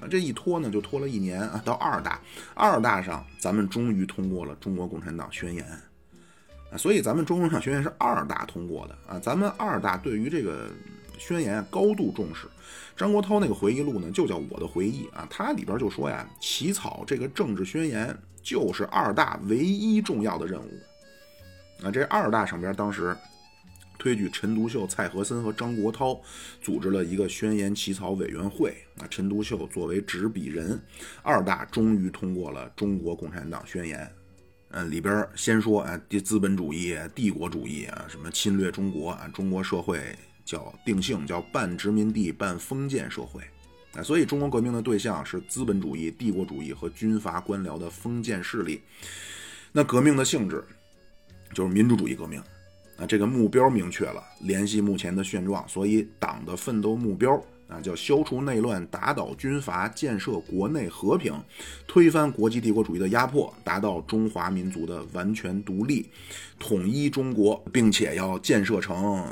[0.00, 0.08] 啊。
[0.10, 1.60] 这一拖呢，就拖了一年啊。
[1.66, 2.18] 到二大，
[2.54, 5.62] 二大上，咱们终于通过了《中国共产党宣言》
[6.74, 6.78] 啊。
[6.78, 9.18] 所以，咱们《中国共产党宣言》是二大通过的啊。
[9.18, 10.70] 咱们二大对于这个
[11.18, 12.46] 宣言高度重视。
[12.96, 15.28] 张国焘那个回忆录呢，就叫《我的回忆》啊。
[15.28, 18.16] 它里边就说呀，起草这个政治宣言。
[18.44, 20.70] 就是二大唯一重要的任务。
[21.82, 23.16] 啊，这二大上边当时
[23.98, 26.20] 推举陈独秀、蔡和森和张国焘
[26.60, 28.76] 组织了一个宣言起草委员会。
[28.98, 30.80] 啊，陈独秀作为执笔人，
[31.22, 33.98] 二大终于通过了《中国共产党宣言》。
[34.76, 40.00] 嗯，里边先说啊，资本主义、帝国主义啊，什么侵略中国啊，中国社会
[40.44, 43.42] 叫定性叫半殖民地半封建社会。
[43.96, 48.80] 啊，所以中国革命的对象是资本主义、帝国主义和军阀官僚的封建势力。
[49.72, 50.64] 那革命的性质
[51.52, 52.42] 就是民主主义革命。
[52.96, 57.34] 啊，这个目标明确了，联系目前的现状，所以党的奋斗目标
[57.66, 61.34] 啊，叫消除内乱、打倒军阀、建设国内和平、
[61.88, 66.08] 推翻国际帝国主义的压迫，达到中华民族的完全独立、
[66.56, 69.26] 统一中国，并且要建设成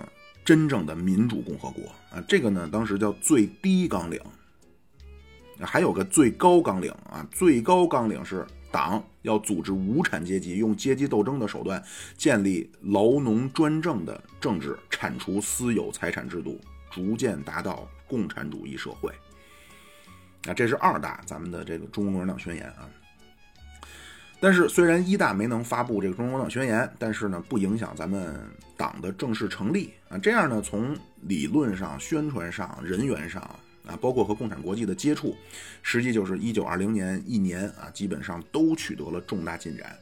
[0.45, 1.85] 真正的民主共和国。
[2.11, 4.21] 啊，这个呢，当时叫最低纲领。
[5.67, 11.83] 还有个最高纲领啊，最高纲领是党要组织无产阶级，用阶级斗争的手段
[12.17, 19.13] 建立劳农专政的政治，铲除私有财产制度，逐渐达到共产主义社会。
[20.47, 22.89] 啊，这是二大咱们的这个中国共产党宣言啊。
[24.41, 28.35] 但是虽然一大没能发布这个中国共产党宣言，但是呢，不影响咱们
[28.77, 30.19] 党的正式成立啊。
[30.19, 33.49] 这样呢，从理论上、宣传上、人员上。
[33.87, 35.37] 啊，包括和共产国际的接触，
[35.83, 39.99] 实际就是一九二零年一年啊，基本上都取得了重大进展。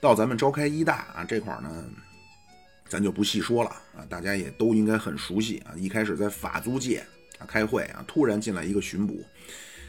[0.00, 1.84] 到咱们召开一大啊这块呢，
[2.88, 5.74] 咱就不细说了啊，大家也都应该很熟悉啊。
[5.76, 7.04] 一开始在法租界
[7.38, 9.24] 啊开会啊，突然进来一个巡捕，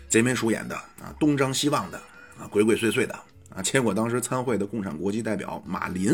[0.09, 1.97] 贼眉鼠眼的啊，东张西望的
[2.39, 3.13] 啊，鬼鬼祟祟的
[3.53, 3.61] 啊。
[3.61, 6.11] 结果当时参会的共产国际代表马林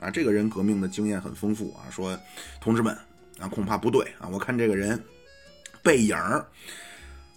[0.00, 2.18] 啊，这个人革命的经验很丰富啊，说
[2.58, 2.96] 同志们
[3.38, 4.98] 啊，恐怕不对啊，我看这个人。
[5.82, 6.46] 背影儿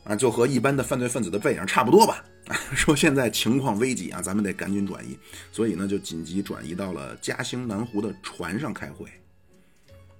[0.03, 2.23] 啊，就和一般的犯罪分子的背影差不多吧。
[2.75, 5.17] 说现在情况危急啊，咱们得赶紧转移，
[5.49, 9.07] 所以呢就紧急转移到了嘉兴南湖的船上开会。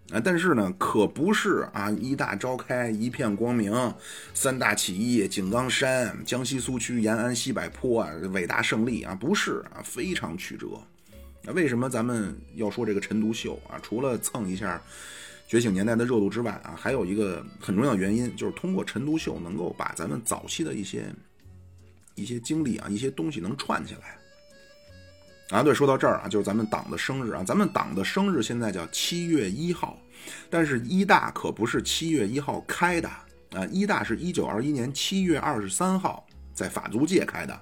[0.10, 3.74] 啊，但是呢可不是啊，一大召开一片光明，
[4.34, 10.68] 三大起义井冈山、江西苏区延安西柏坡啊，伟大胜利啊，不是啊，非常曲折。
[11.42, 13.76] 那为什么咱们要说这个陈独秀啊？
[13.84, 14.82] 除了蹭一下。
[15.48, 21.06] 觉醒年代的热度之外啊，还有一个很重要原因，就是通过陈独秀能够把咱们早期的一些
[22.16, 24.18] 一些经历啊，一些东西能串起来。
[25.50, 30.02] 啊，对，说到这儿啊，就是咱们党的生日啊，咱们党的生日现在叫七月一号，
[30.50, 33.08] 但是一大可不是七月一号开的
[33.52, 36.26] 啊，一大是一九二一年七月二十三号
[36.56, 37.62] 在法租界开的。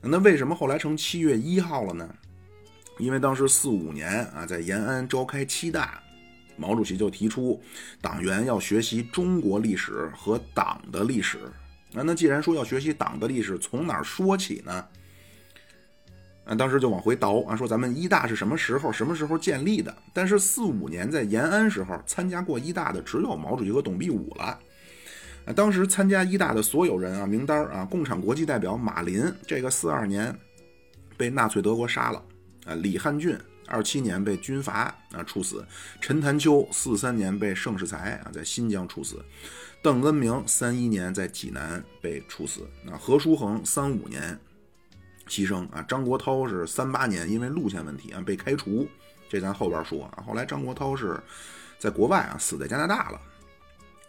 [0.00, 2.12] 那为什么后来成七月一号了呢？
[2.98, 6.01] 因为当时四五年啊，在延安召开七大。
[6.56, 7.60] 毛主席就提出，
[8.00, 11.38] 党员要学习中国历史和党的历史。
[11.92, 14.84] 那那既然说要学习党的历史，从哪儿说起呢？
[16.44, 19.94] 啊，当时就往回倒啊，说咱们一大是什么时候、什么时候建立的？
[20.12, 24.58] 但是四五年在延安时候参加过一大的只有毛主席和董必武了。
[25.44, 30.36] 啊，当时参加一大的所有人啊，名单啊，共产国际代表马林，这个四二年
[31.16, 32.24] 被纳粹德国杀了。
[32.64, 33.38] 啊，李汉俊。
[33.72, 35.64] 二七年被军阀啊处死；
[35.98, 39.16] 陈潭秋四三年被盛世才啊在新疆处死；
[39.82, 44.38] 邓恩铭三一年在济南被处死；啊何叔衡三五年
[45.26, 48.86] 牺牲啊；张国焘是三八年因为路线问题啊被开除，
[49.30, 50.22] 这咱后边说啊。
[50.26, 51.18] 后来张国焘是
[51.78, 53.20] 在国外啊死在加拿大了。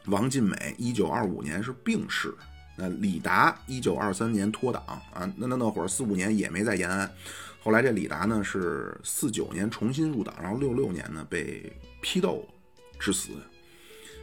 [0.07, 2.36] 王尽美一九二五年是病逝。
[2.76, 4.84] 那李达一九二三年脱党
[5.14, 7.07] 啊，那那那会儿四五年也没在延安，
[7.64, 12.45] 后来这李达呢是四九年重新入党，然后六六年呢被批斗
[12.99, 13.30] 致死。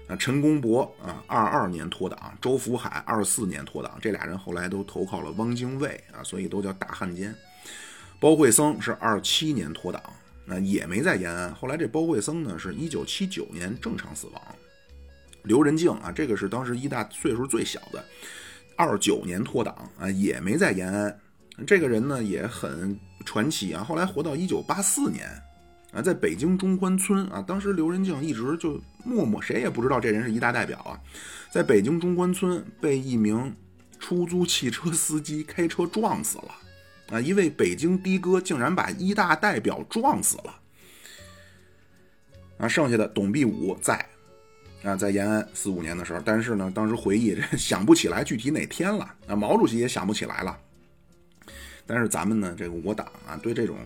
[0.07, 7.35] 啊，陈公博啊二二年脱党，周福海二四年脱党，这俩人后来都投靠了汪精卫啊，所以都叫大汉奸。
[8.19, 10.03] 包惠僧是二七年脱党，
[10.45, 14.43] 那也没在延安，后来这包惠僧呢是一九七九年正常死亡。
[15.45, 18.05] 刘仁静啊，这个是当时一大岁数最小的，
[18.77, 21.21] 二九年脱党啊，也没在延安。
[21.67, 25.29] 这个人呢也很传奇啊，后来活到一九八四年
[25.93, 31.01] 啊，在北京中关村啊，当时刘仁静一直就默默，谁也不知道这人是一大代表啊，
[31.51, 33.55] 在北京中关村被一名
[33.99, 36.55] 出租汽车司机开车撞死了
[37.13, 40.61] 啊，一位北京的哥竟然把一大代表撞死了
[42.59, 44.07] 啊，剩下的董必武在。
[44.83, 49.05] 啊，在延安四五年的时候，但是呢，当时回忆这想不起来具体哪天了。
[49.27, 50.59] 啊，毛主席也想不起来了。
[51.93, 53.77] 但是咱们呢，这个我党啊，对这种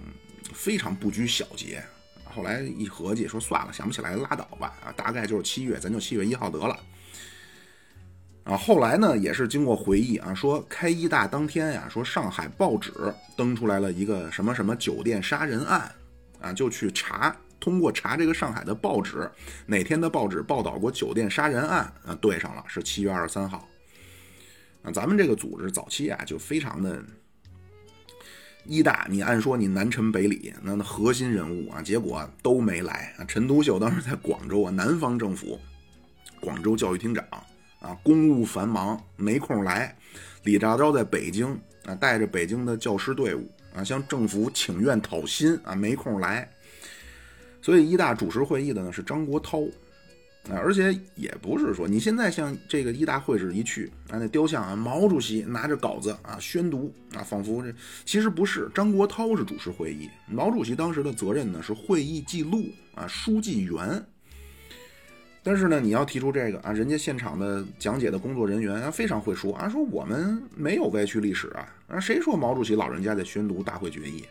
[0.52, 1.82] 非常不拘小节。
[2.22, 4.74] 后来一合计，说算了，想不起来拉倒吧。
[4.84, 6.78] 啊，大概就是七月，咱就七月一号得了。
[8.42, 12.92] 啊，后来呢，也是经过回忆啊，说开一大当天呀，说上海报纸
[13.38, 15.90] 登出来了一个什么什么酒店杀人案，
[16.42, 17.34] 啊，就去查。
[17.58, 19.26] 通过查这个上海的报纸，
[19.64, 22.14] 哪天的报纸报道过酒店杀人案啊？
[22.20, 23.66] 对上了，是七月二十三号。
[24.82, 27.02] 啊，咱们这个组织早期啊，就非常的
[28.66, 29.06] 一大。
[29.10, 33.24] 你按说你南陈北李，那那核心人物啊，结果都没来啊。
[33.26, 35.58] 陈独秀当时在广州啊，南方政府
[36.40, 37.24] 广州教育厅长
[37.80, 39.96] 啊，公务繁忙没空来。
[40.42, 46.48] 李大钊在北京啊，带着北京的教师队伍啊，向政府请愿讨薪啊，没空来。
[47.62, 49.70] 所以一大主持会议的呢是张国焘，
[50.50, 57.72] 啊，而且也不是说你现在像这个一大会址一去啊，那雕像啊，毛主席拿着稿子啊宣读啊，仿佛这
[58.04, 62.64] 其实不是，张国焘是主持会议，毛主席当时的责任呢是会议记录
[62.94, 64.04] 啊，书记员。
[65.42, 74.24] 但是呢，你要提出这个啊，人家现场的讲解的工作人员啊非常会说啊，说我们没有歪曲历史啊，啊，谁说毛主席老人家在宣读大会决议？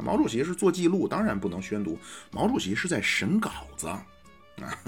[0.00, 1.98] 毛主席是做记录，当然不能宣读。
[2.30, 4.78] 毛主席是在审稿子，啊，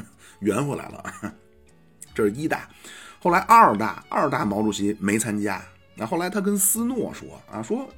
[0.41, 1.35] 圆回来了。
[2.15, 2.69] 这是一大，
[3.21, 5.63] 后来二大，二大毛主席没参加。
[5.95, 7.89] 那后来他跟斯诺说啊，说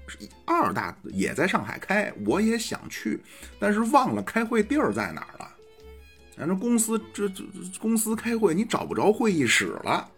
[0.44, 3.22] 二大也在上海开，我也想去，
[3.60, 5.48] 但是忘了开会地儿在哪儿了。
[6.36, 7.44] 反正公司这这
[7.78, 10.08] 公司开会，你找不着会议室了。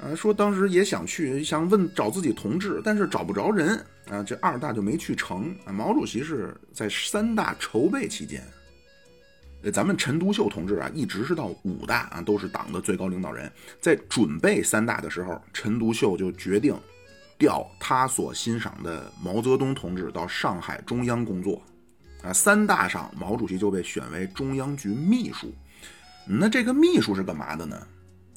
[0.00, 3.76] 啊，说当时也想去，想问找自己同志，但是找不着人
[4.08, 5.72] 啊，这二大就没去成啊。
[5.72, 8.42] 毛主席是在三大筹备期间，
[9.64, 13.50] 呃，咱们陈独秀同志啊，一直是到五大啊，都是党的最高领导人，
[13.80, 16.78] 在准备三大的时候，陈独秀就决定
[17.38, 21.62] 调他所欣赏的毛泽东同志到上海中央工作
[22.22, 22.30] 啊。
[22.30, 25.50] 三大上，毛主席就被选为中央局秘书。
[26.26, 27.86] 那这个秘书是干嘛的呢？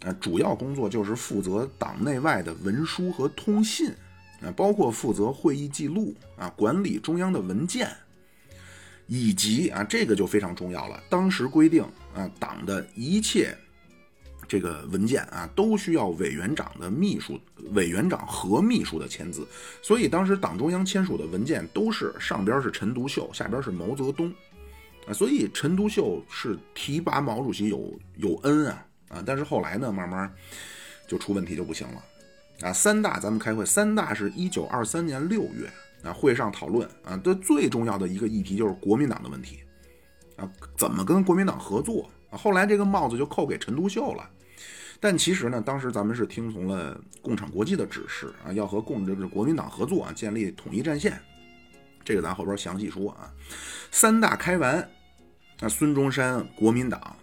[0.05, 3.89] 啊，主要工作就是负责党内外的文书和通信，
[4.41, 7.89] 啊，包括负责会议记录，啊，管理中央的文件，
[9.07, 11.01] 以及啊，这个就非常重要了。
[11.09, 11.83] 当时规定
[12.13, 13.57] 啊，党的一切
[14.47, 17.39] 这个文件啊，都需要委员长的秘书、
[17.71, 19.47] 委员长和秘书的签字。
[19.81, 24.31] 所以当时党中央签署的文件都是上边是陈独秀，下边是毛泽东，
[25.07, 28.85] 啊，所以陈独秀是提拔毛主席有有恩啊。
[29.09, 30.29] 啊，但是后来呢，慢慢
[31.07, 32.03] 就出问题就不行了。
[32.59, 35.71] 啊，三大咱们开会，三大是一九二三年六月
[36.03, 39.59] 啊，会上讨论啊，这最重要的一个议题就是国民党的问题
[40.35, 42.37] 啊，怎么跟国民党合作啊？
[42.37, 44.29] 后来这个帽子就扣给陈独秀了。
[44.99, 51.19] 但其实呢，当时咱们是听从了共产国际的指示啊，要和共这个国民党合作啊，建立统一战线。
[52.03, 53.31] 这个咱后边详细说啊。
[53.91, 54.89] 三大开完，
[55.59, 57.15] 那孙中山国民党。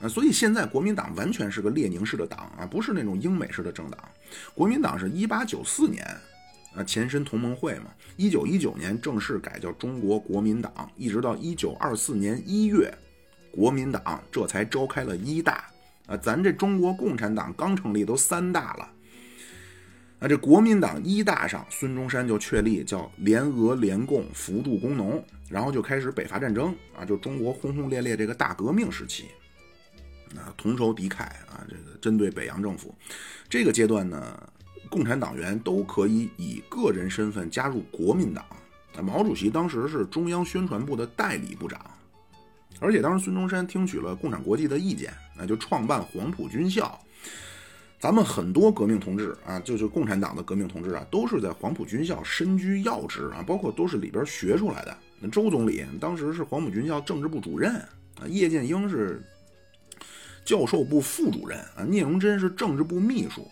[0.00, 4.00] 啊，所以现在国民党完全是个列宁式的党啊，不是那种英美式的政党。
[4.54, 6.04] 国民党是一八九四年，
[6.74, 12.92] 啊，前身同盟会嘛，一九一九年正式改叫中国国民党，一直到一九二四年一月，
[13.50, 15.64] 国民党这才召开了一大。
[16.06, 18.90] 啊，咱这中国共产党刚成立都三大了。
[20.18, 29.26] 啊，这国民党一大上，孙中山就确立叫联俄联共扶助工农，然后就开始北伐战争啊，就中国轰轰烈烈这个大革命时期，
[30.36, 32.94] 啊，同仇敌忾啊，这个针对北洋政府，
[33.48, 34.51] 这个阶段呢，
[34.92, 38.44] 共产党员都可以以个人身份加入国民党。
[39.02, 41.80] 毛主席当时是中央宣传部的代理部长，
[42.78, 47.00] 而且当时孙中山听取了共产国际的意见，那就创办黄埔军校。
[47.98, 54.94] 咱们很多革命同志啊，就是共产党的革命同志啊，都是在黄埔军校身居要职啊，包括都是里边学出来的。
[55.18, 57.76] 那周总理当时是黄埔军校政治部主任
[58.20, 59.22] 啊，叶剑英是
[60.44, 63.48] 教授部副主任啊，聂荣臻是政治部秘书，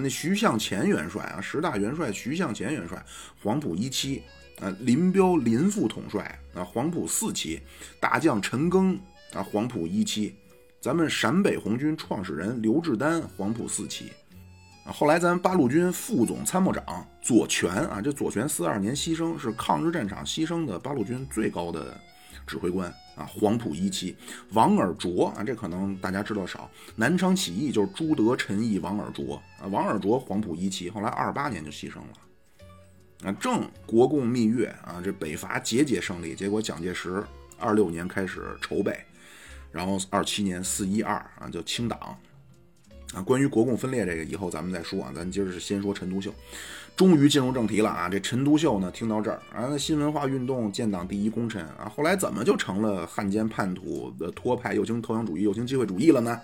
[0.00, 3.04] 那徐向前元帅啊，十大元帅徐向前元帅，
[3.42, 4.22] 黄埔一期
[4.60, 7.60] 啊，林彪林副统帅啊，黄埔四期，
[8.00, 8.98] 大将陈赓
[9.32, 10.34] 啊，黄埔一期。
[10.80, 14.10] 咱们陕北红军创始人刘志丹，黄埔四期，
[14.84, 21.96] 啊，后来咱八路军副总参谋长左权啊，这左权四二年牺牲，是抗日战场牺牲的八路军最高的
[22.46, 24.16] 指挥官啊，黄埔一期。
[24.52, 33.28] 王尔琢啊，这可能大家知道少，南昌起义就是朱德、陈毅、王尔琢啊，王尔琢黄埔一期，后来二八年就牺牲了。
[33.28, 37.22] 啊，正国共蜜月啊，这北伐节节胜利，结果蒋介石
[37.58, 38.98] 二六年开始筹备。
[39.70, 41.98] 然后二七年四一二啊，就清党
[43.14, 43.22] 啊。
[43.22, 45.12] 关于国共分裂这个，以后咱们再说啊。
[45.14, 46.34] 咱今儿是先说陈独秀，
[46.96, 48.08] 终于进入正题了啊。
[48.08, 56.40] 这陈独秀呢，听到这儿啊，新文化运动建党第一功臣啊，后来怎么就成了汉奸叛徒的托派，右倾投降主义，右倾机会主义了呢？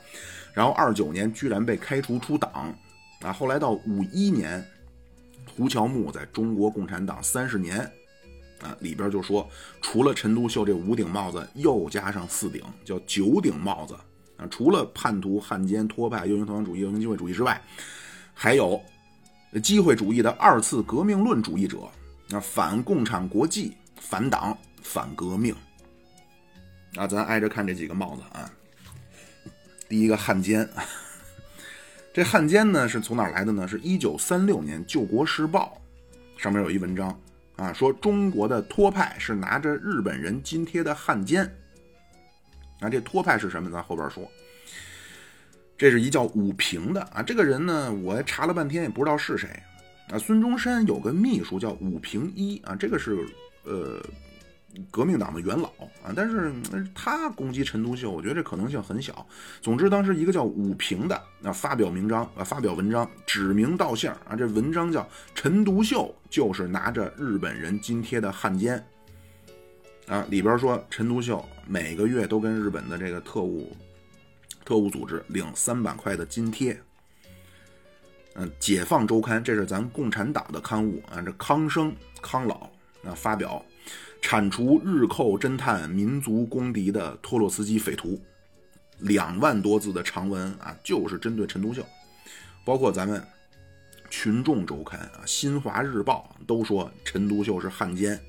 [0.52, 2.74] 然后二九年居然被开除出党
[3.22, 3.32] 啊。
[3.32, 4.64] 后来到五一年，
[5.56, 7.90] 胡乔木在中国共产党三十年。
[8.60, 9.48] 啊，里边就说，
[9.80, 13.94] 除了陈独秀这五顶帽子，又加上四顶，叫九顶帽子
[14.36, 14.48] 啊。
[14.50, 17.62] 除了叛徒、汉奸、托派、右倾投降主义、右倾机会主义之外，
[18.34, 18.82] 还有
[19.62, 21.78] 机会主义的二次革命论主义者
[22.30, 25.54] 啊，反共产国际、反党、反革命。
[26.96, 28.50] 啊，咱挨着看这几个帽子啊。
[29.88, 30.68] 第一个汉奸，
[32.12, 33.66] 这汉奸呢是从哪来的呢？
[33.66, 35.80] 是一九三六年《救国时报》
[36.42, 37.18] 上面有一文章。
[37.56, 41.44] 啊，说中国的托派是拿着日本人津贴的汉奸。
[42.80, 43.70] 啊，这托派是什么？
[43.70, 44.30] 咱后边说。
[45.78, 49.48] 这是一叫武平的啊，这个人呢，我查了半天也不知道是谁。
[50.10, 53.16] 啊，孙中山有个秘书叫武平一啊，这个是
[53.64, 54.04] 呃。
[54.92, 55.70] 革命党的元老
[56.04, 56.52] 啊，但是
[56.94, 59.26] 他攻击陈独秀，我觉得这可能性很小。
[59.60, 68.80] 总之，当时一个叫武平的啊发表名章啊发表文章，指名道姓啊，这文章叫陈独秀就是拿着日本人津贴的汉奸
[70.06, 73.74] 啊，里边说陈独秀每个月都跟日本的这个特务
[74.68, 76.78] 特务组织领三百块的津贴。
[78.34, 81.90] 嗯，解放周刊这是咱共产党的刊物啊，这康生
[82.20, 82.68] 康老
[83.02, 83.64] 啊发表。
[84.20, 88.20] 铲除日寇侦探民族公敌的托洛斯基匪徒，
[88.98, 91.82] 两万多字的长文啊，就是针对陈独秀。
[92.62, 93.18] 包括咱们
[94.10, 98.20] 《群众周刊》啊，《新华日报》都说陈独秀是汉奸。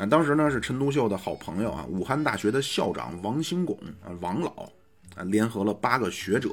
[0.00, 4.50] 啊，当时呢是陈独秀的好朋友啊，武汉大学的校长王兴拱啊，王老
[5.14, 6.48] 啊，联合了八个学者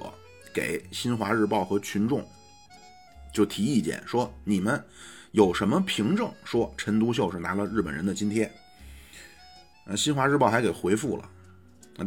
[0.54, 2.20] 给《新华日报》和《群众》
[3.34, 4.84] 就提意见说你们。
[5.32, 8.52] 有什么凭证说陈独秀是拿了日本人的津贴？
[9.86, 11.30] 呃，新华日报还给回复了，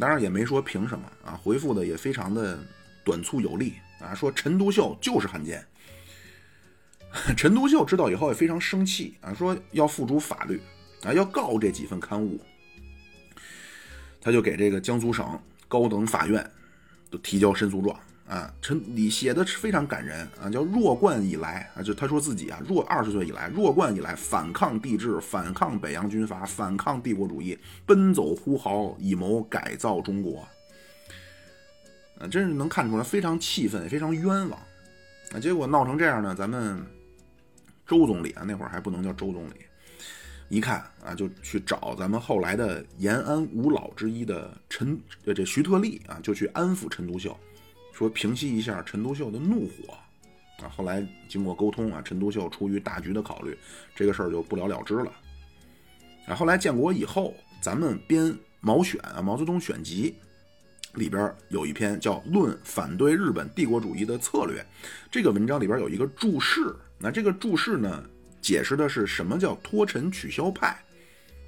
[0.00, 2.58] 当然也没说凭什么啊，回复的也非常的
[3.04, 5.64] 短促有力啊，说陈独秀就是汉奸。
[7.36, 10.60] 陈独秀知道以后也非常生气啊，说要付诸法律
[11.02, 12.40] 啊，要告这几份刊物，
[14.20, 15.38] 他就给这个江苏省
[15.68, 16.48] 高等法院
[17.10, 17.98] 都提交申诉状。
[18.28, 30.46] 啊，陈李写的非常感人啊，叫弱冠以来啊，就他说自己啊，弱二十岁以来，弱冠以来反抗帝制，反抗北洋军阀，反抗帝国主义，奔走呼号，以谋改造中国。
[32.20, 34.50] 啊，真是能看出来非常气愤，非常冤枉。
[35.32, 36.86] 啊，结果闹成这样呢，咱们
[37.84, 39.54] 周总理啊，那会儿还不能叫周总理，
[40.50, 47.34] 一看啊，就去找咱们后来的延安五老之一的陈呃这徐特立啊，就去安抚陈独秀。
[47.94, 49.94] 说平息一下陈独秀的怒火，
[50.64, 53.56] 啊，后来经过沟通啊，陈独秀出于大局的考虑，
[53.94, 55.12] 这个事儿就不了了之了。
[56.26, 58.24] 啊，后来建国以后，咱们编
[58.60, 60.16] 《毛选》啊，《毛泽东选集》
[60.98, 64.60] 里边有一篇叫《论反对日本帝国主义的策略》，
[65.12, 68.04] 这个文章里边有一个注释，那这个注释呢，
[68.40, 70.76] 解释的是什么叫脱陈取消派。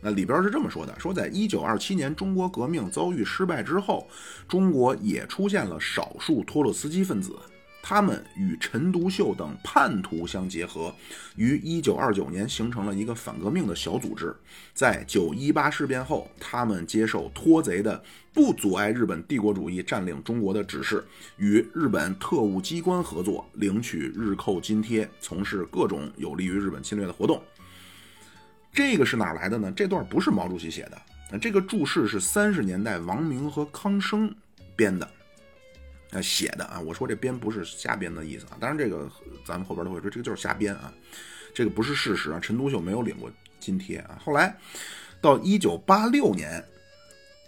[0.04, 4.08] 那里边是这么说的：说在一九二七年中国革命遭遇失败之后，
[4.48, 7.36] 中国也出现了少数托洛斯基分子，
[7.82, 10.94] 他们与陈独秀等叛徒相结合，
[11.34, 14.34] 于一九二九年形成了一个反革命的小组织。
[14.72, 18.02] 在九一八事变后，他们接受托贼的
[18.32, 21.04] 不阻碍日本帝国主义占领中国的指示，
[21.36, 27.42] 与日本特务机关合作，领取日寇津贴，从事各种有利于日本侵略的活动。
[28.72, 29.70] 这个是哪来的呢？
[29.72, 34.34] 这段不是毛主席写的，这个注释是三十年代王明和康生
[34.76, 35.06] 编的。
[36.12, 39.10] 呃，写的啊，我说这编不是瞎编的意思啊，当然这个
[39.46, 40.92] 咱们后边都会说，这个就是瞎编啊，
[41.54, 42.38] 这个不是事实啊。
[42.38, 44.20] 陈独秀没有领过津贴啊。
[44.22, 44.54] 后来
[45.22, 46.62] 到一九八六年，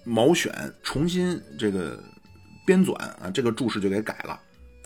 [0.02, 0.50] 毛选
[0.82, 2.02] 重新这个
[2.66, 4.40] 编纂啊，这个注释就给改了，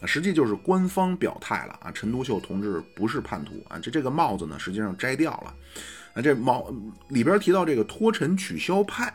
[0.05, 5.55] 实际就是官方表态了啊，陈独秀同志不是叛徒啊，这这个帽子呢，实际上摘掉了
[6.15, 6.69] 啊，这毛
[7.11, 9.15] 里边提到这个脱陈取消派。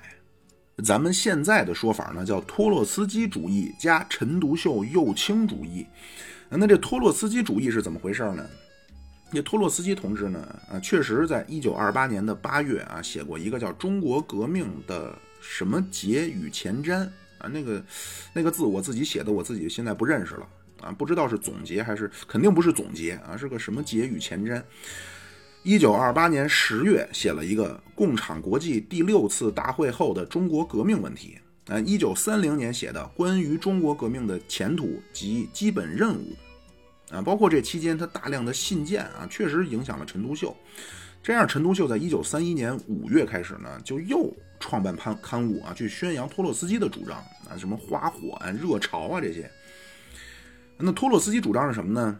[0.83, 5.85] 咱们现在的说法呢，叫托洛斯基主义加陈独秀右倾主义。
[6.49, 8.47] 那这托洛斯基主义是怎么回事呢？
[9.31, 10.39] 那托洛斯基同志呢，
[10.71, 17.01] 啊，确实在一九二八年的八月啊，写过一个叫《中国革命的什么节与前瞻》
[17.39, 17.83] 啊，那个
[18.33, 20.47] 那个字我自己写的，我自己现在不认识了
[20.81, 24.61] 啊，不知道是总结还是肯定不是总结啊，是个什么节与前瞻。
[25.63, 31.37] 一九二八年十月，写了一个共产国际第六次大会后的中国革命问题。
[31.67, 36.35] 啊，一九三零年写的关于中国革命的前途及基本任务。
[37.11, 40.53] 啊，包括这期间他大量的信件啊，确实影响了陈独秀。
[41.23, 47.15] 这样，陈独秀在一九三一年五月开始呢，就又创办刊刊物啊，去宣扬托洛斯基的主张
[47.49, 49.49] 啊，什么花火啊、热潮啊这些。
[50.75, 52.19] 那托洛斯基主张是什么呢？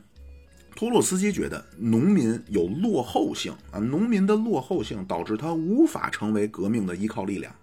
[0.76, 7.54] 托洛斯基觉得农民有落后性啊，农民的落后性导致他无法成为革命的依靠力量。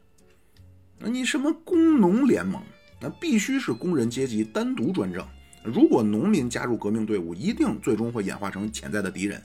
[0.97, 2.63] 那你什么工农联盟？
[3.01, 5.27] 那必须是工人阶级单独专政。
[5.65, 9.43] 如果农民加入革命队伍，一定最终会演化成潜在的敌人，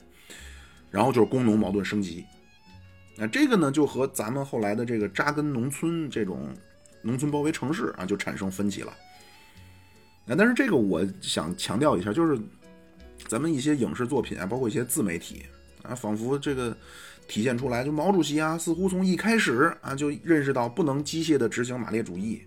[0.90, 2.24] 然后就是工农矛盾升级。
[3.16, 6.48] 那这个呢，就和咱们后来的这个扎根农村这种
[7.02, 8.92] 农村包围城市啊，就产生分歧了。
[10.24, 12.40] 那但是这个我想强调一下，就是。
[13.28, 15.44] 咱们一些影视作品啊，包括一些自媒体
[15.82, 16.76] 啊，仿佛这个
[17.26, 22.42] 体现出来，就毛主席啊，似乎从一开始啊就认识到不能机械的执行马列主义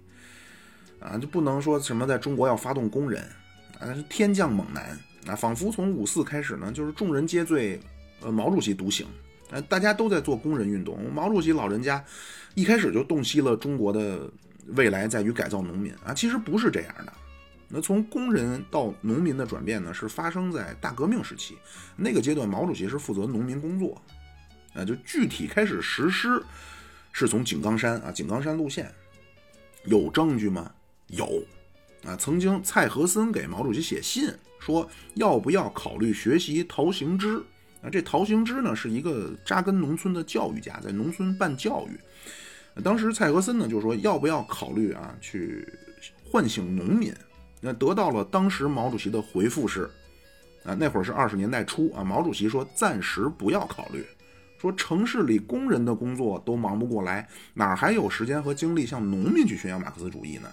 [1.00, 3.24] 啊，就不能说什么在中国要发动工人
[3.80, 4.98] 啊，是天降猛男
[5.28, 7.80] 啊，仿佛从五四开始呢，就是众人皆醉，
[8.22, 9.06] 呃，毛主席独醒
[9.52, 12.04] 啊，大家都在做工人运动，毛主席老人家
[12.56, 14.30] 一开始就洞悉了中国的
[14.68, 17.14] 未来在于改造农民啊，其实不是这样的。
[17.72, 21.56] 那从工人到农民的转变呢，是发生在大革命时期，
[21.96, 24.02] 那个阶段毛主席是负责农民工作，
[24.74, 26.44] 啊，就具体开始实施，
[27.12, 28.92] 是从井冈山啊，井冈山路线，
[29.86, 30.72] 有证据吗？
[31.10, 31.44] 有，
[32.06, 37.38] 啊，曾经蔡和森给毛主席写信说要不要考虑学习陶行知，
[37.84, 45.72] 啊，这陶行知呢是一个扎根农村的教育家，在农村办教育，当时蔡和森呢就说要不要考虑啊，去
[46.32, 47.14] 唤醒农民。
[47.62, 49.90] 那得到了当时毛主席的回复是，
[50.64, 54.06] 啊，那会儿是二十年代初啊，毛主席说暂时不要考虑，
[54.58, 60.50] 说城市里工人的工作都忙不过来，哪还有时间和精力向农民去宣扬马克思主义呢？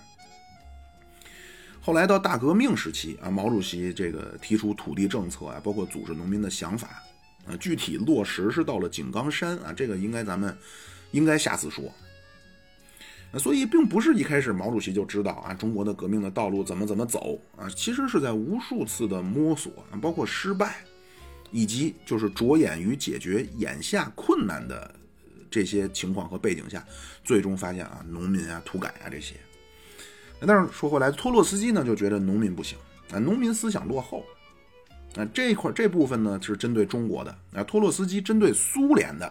[1.81, 7.01] 后来到大革命时期啊，毛主席这个提出土地政策啊，包括组织农民的想法
[7.47, 10.57] 啊，具体落实是到了井冈山啊，这个应该咱们
[11.13, 11.85] 应该下次说。
[13.39, 20.77] 所以，并不是一开始毛主席就知道啊，中国的革命的道路怎么怎么走啊，其实是在无数次的摸索，包括失败，
[21.51, 24.95] 以及就是着眼于解决眼下困难的
[25.51, 26.85] 这些情况和背景下，
[27.25, 29.35] 最终发现啊，农民啊、土改啊这些。
[30.47, 32.79] 但是说回来，托洛斯基呢就觉得农民不行
[33.13, 34.25] 啊，农民思想落后
[35.15, 39.31] 啊，这一块这部分呢是针对中国的啊，托洛斯基针对苏联的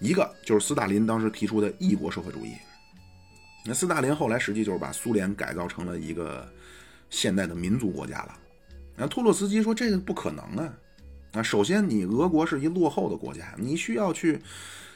[0.00, 2.52] 一个就是斯大林当时提出的异国社会主义。
[3.64, 6.46] 那斯大林后来实际就是把苏联改造成了一个
[7.10, 8.38] 现代的民族国家了。
[8.96, 10.74] 那托洛斯基说这个不可能啊！
[11.32, 14.40] 啊，首先你俄国是一落后的国家，你需要去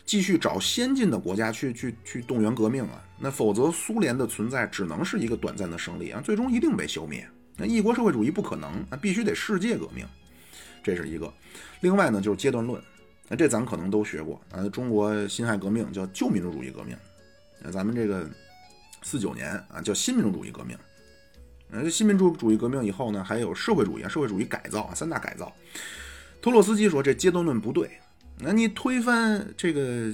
[0.04, 3.02] 继续找先进的国家去去去动员革命啊。
[3.18, 7.26] 那否则苏联的存在只能是一个短暂的胜利啊，最终一定被消灭。
[7.56, 10.04] 那一国社会主义不可能，那必须得世界革命，
[10.82, 11.32] 这是一个。
[11.80, 12.82] 另外呢，就是阶段论，
[13.28, 14.68] 那这咱可能都学过啊。
[14.68, 16.96] 中国辛亥革命叫旧民主主义革命，
[17.62, 18.28] 那咱们这个。
[19.06, 20.76] 四九年啊，叫新民主主义革命。
[21.70, 25.54] 呃，新民主主义革命以后呢，还有社会主义啊，社会主义改造啊，三大改造。
[26.42, 27.88] 托洛斯基说这阶段论不对。
[28.36, 30.12] 那你推翻这个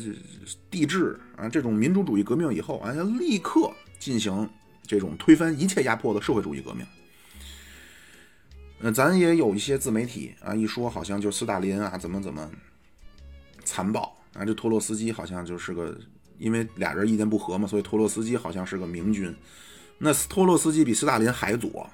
[0.70, 4.46] 帝制啊，这种民主主义革命以后啊，要立刻进行
[4.86, 6.86] 这种推翻一切压迫的社会主义革命。
[8.78, 12.50] 那咱也有一些自媒体啊，一说好像就斯大林啊怎么怎么
[13.64, 15.98] 残暴啊，这托洛斯基好像就是个，
[16.42, 19.32] 因为俩人意见不合嘛，所以托洛斯基好像是个明君。
[19.96, 21.88] 那托洛斯基比斯大林还左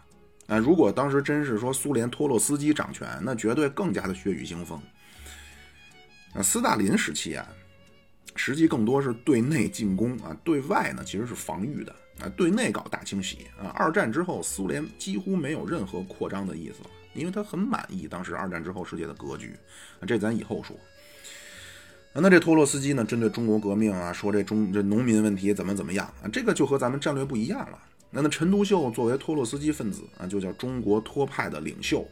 [0.47, 0.57] 啊！
[0.57, 4.81] 如果当时真是说苏联托洛斯基掌权，那绝对更加的血雨腥风。
[6.33, 7.47] 啊，斯大林时期啊，
[8.37, 12.29] 实际更多是对内进攻啊，对外呢其实是防御的啊。
[12.35, 13.69] 对内搞大清洗啊。
[13.77, 19.55] 二战之后，苏联几乎没有任何扩张的意思了，因为他很满意当时二战之后世界的格局
[20.01, 20.07] 啊。
[20.07, 20.75] 这咱以后说。
[22.21, 27.79] 那这托洛斯基呢，针对中国革命啊，说这中这农民问题怎么怎么样啊，这个就和咱们战略不一样了。
[28.11, 32.07] 那那陈独秀作为托洛斯基分子啊，就叫中国托派的领袖。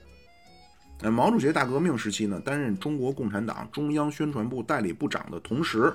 [1.01, 5.93] 那毛主席大革命时期呢，担任中国共产党中央宣传部代理部长的同时，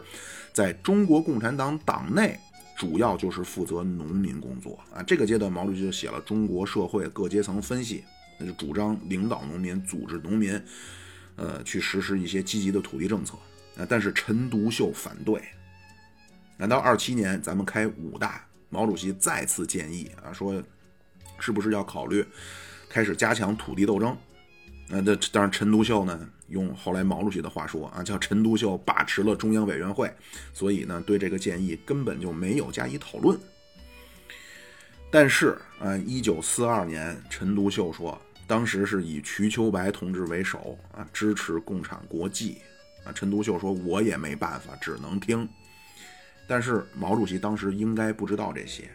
[0.54, 2.38] 在中国共产党党内
[2.78, 5.02] 主要就是负责农民工作啊。
[5.04, 7.98] 这个阶段，毛主席就写了《中国社会各阶层分析》，
[8.40, 10.60] 那就主张领导农民、组织农民，
[11.36, 13.36] 呃，去实施一些积极的土地政策
[13.90, 15.42] 但是陈独秀反对。
[16.58, 18.46] 难道二七年咱们开五大？
[18.74, 20.64] 毛主席再次建议啊，说
[21.40, 22.26] 是不是要考虑
[22.88, 24.16] 开始加强土地斗争？
[24.88, 30.10] 那这当然，陈独秀呢，用后来毛主席的话说啊，叫陈独秀把持了中央委员会，
[30.54, 33.38] 所以呢，对这个建议根本就没有加以讨论。
[35.12, 42.62] 但是啊，一九四二年，陈独秀说，当时是以瞿秋白同志为首啊，支持共产国际
[43.04, 43.12] 啊。
[43.14, 45.48] 陈独秀说，我也没办法，只能听。
[46.48, 48.90] 但是毛主席当时应该不知道这些。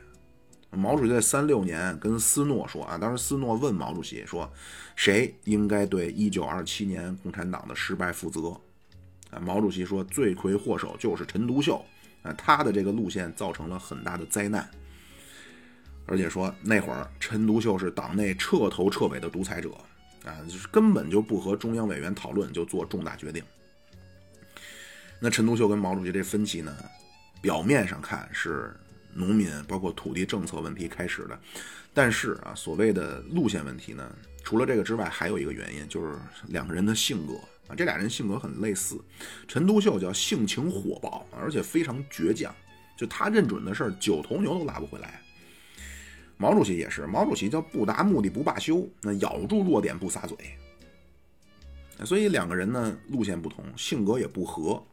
[0.71, 4.53] 毛主席在三六年跟斯诺说啊，当时斯诺问毛主席说，
[4.95, 8.49] 谁应该对一九二七年共产党的失败负责？
[9.31, 11.83] 啊，毛主席说，罪魁祸首就是陈独秀
[12.23, 14.69] 啊，他的这个路线造成了很大的灾难。
[16.05, 19.71] 而且说那会儿陈独秀是党内彻头彻尾的独裁者
[20.25, 23.43] 啊，就是根本就不和中央委员讨论就做重大决定。
[25.19, 26.77] 那陈独秀跟毛主席这分歧呢？
[27.41, 28.75] 表面上看是
[29.13, 31.39] 农民包括土地政策问题开始的，
[31.95, 34.11] 但是啊，所谓的路线问题呢，
[34.43, 37.35] 除了这个之外，还有一个原因就是两个人的性格
[37.69, 38.99] 啊，这俩人性格很类似。
[39.47, 42.55] 陈独秀叫性情火爆，而且非常倔强，
[42.97, 45.23] 就他认准的事儿，九头牛都拉不回来。
[46.37, 50.37] 毛主席也是，毛主席叫不达目的不罢休，那咬住弱点不撒嘴。
[52.05, 54.85] 所以两个人呢，路线不同，性格也不合。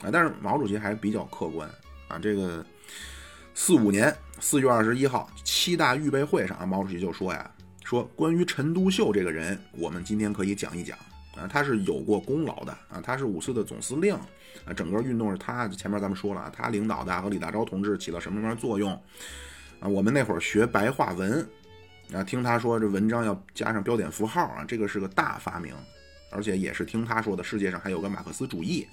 [0.00, 1.68] 啊，但是毛主席还是比较客观
[2.08, 2.18] 啊。
[2.18, 2.64] 这个
[3.54, 7.50] 四五年四月二十一号七大预备会上啊，毛主席就说呀，
[7.84, 10.96] 说关于陈独秀这个人，我们今天可以讲一讲
[11.36, 14.14] 啊，他是有过功劳的啊，他是五四的总司令
[14.64, 18.92] 啊，整个运动是他前面咱们说了，他领导的和李大钊同志起了什么什么作用
[19.80, 19.88] 啊？
[19.88, 21.46] 我们那会儿学白话文
[22.12, 25.74] 啊，听他说这文章要加上标点符号啊，这个是个大发明，
[26.30, 28.86] 而且也是听他说的，世界上还有个马克思主义。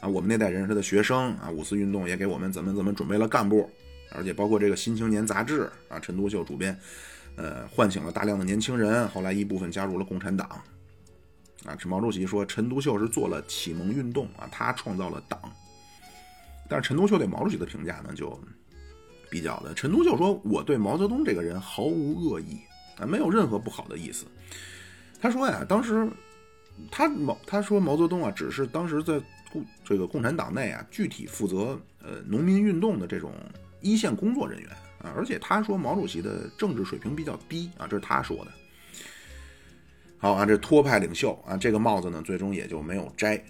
[0.00, 3.68] 啊，我们那代人是他的学生啊，五四运动也给我们怎么怎么准备了干部，
[4.12, 6.74] 而且包括这个《新青年》杂志啊，陈独秀主编，
[7.36, 10.48] 呃，唤醒了大量的年轻人，后来一部分加入了共产党。
[11.66, 15.38] 啊，这毛主席说陈独秀是做了启蒙运动啊，他创造了党。
[16.66, 18.40] 但是陈独秀对毛主席的评价呢，就
[19.28, 22.58] 比较的，陈独秀说我对毛泽东这个人毫无恶意
[22.96, 24.24] 啊，没有任何不好的意思。
[25.20, 26.08] 他说呀，当时
[26.90, 29.20] 他毛他说毛泽东啊，只是当时在。
[29.52, 33.32] 共这个共产党内啊，具体负责呃农民运动的这种
[33.80, 34.70] 一线工作人员
[35.02, 38.50] 啊，而且他说毛主席的政治水平比较低啊，这是他说的。
[40.18, 43.42] 好啊，这托派领袖啊，这个帽子呢，最终也就没有摘。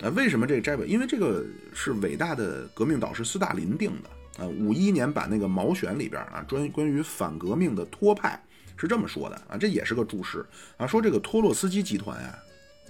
[0.00, 0.84] 啊，为什么这个摘不？
[0.84, 1.44] 因为这个
[1.74, 4.46] 是伟大的革命导师斯大林定的啊。
[4.46, 8.40] 五一年版那个毛选里边啊，专关于反革命的托派
[8.76, 10.46] 是这么说的啊，这也是个注释
[10.76, 12.38] 啊，说这个托洛斯基集团啊。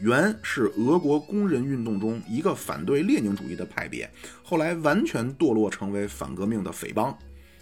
[0.02, 4.10] 原是俄国工人运动中一个反对列宁主义的派别，
[4.42, 7.16] 后来完全堕落成为反革命的匪帮。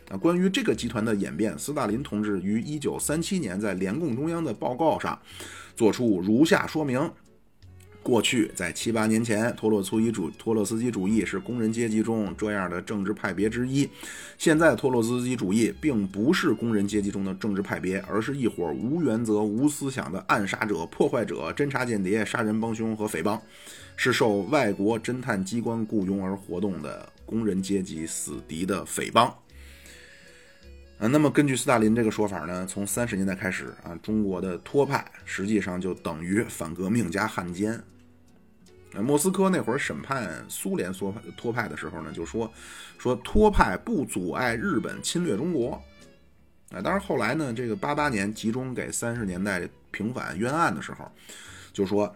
[0.09, 5.20] 啊，关于这个集团的演变，斯大林同志于一九三七年在联共中央的报告上
[5.76, 6.99] 作出如下说明。
[8.03, 13.88] 过去在七八年前，托洛茨基主托洛斯基主义是工人阶级中这样的政治派别之一。
[14.38, 23.40] 现在，托洛斯基主义并不是工人阶级中的政治派别，而是一伙无原则、无思想的暗杀者、破坏者、侦察间谍、杀人帮凶和匪帮，
[23.96, 29.32] 是受外国侦探机关雇佣而活动的工人阶级死敌的匪帮。
[31.09, 37.82] 那么根据斯大林这个说法呢，从三十年代开始啊，中国的托派实际上就等于反革命加汉奸。
[39.03, 42.53] 莫斯科那会儿审判苏联托托派的时候呢，就说
[42.98, 45.80] 说托派不阻碍日本侵略中国。
[46.70, 51.11] 啊，当然后来呢，这个八八年集中给三十年代平反冤案的时候，
[51.72, 52.14] 就说，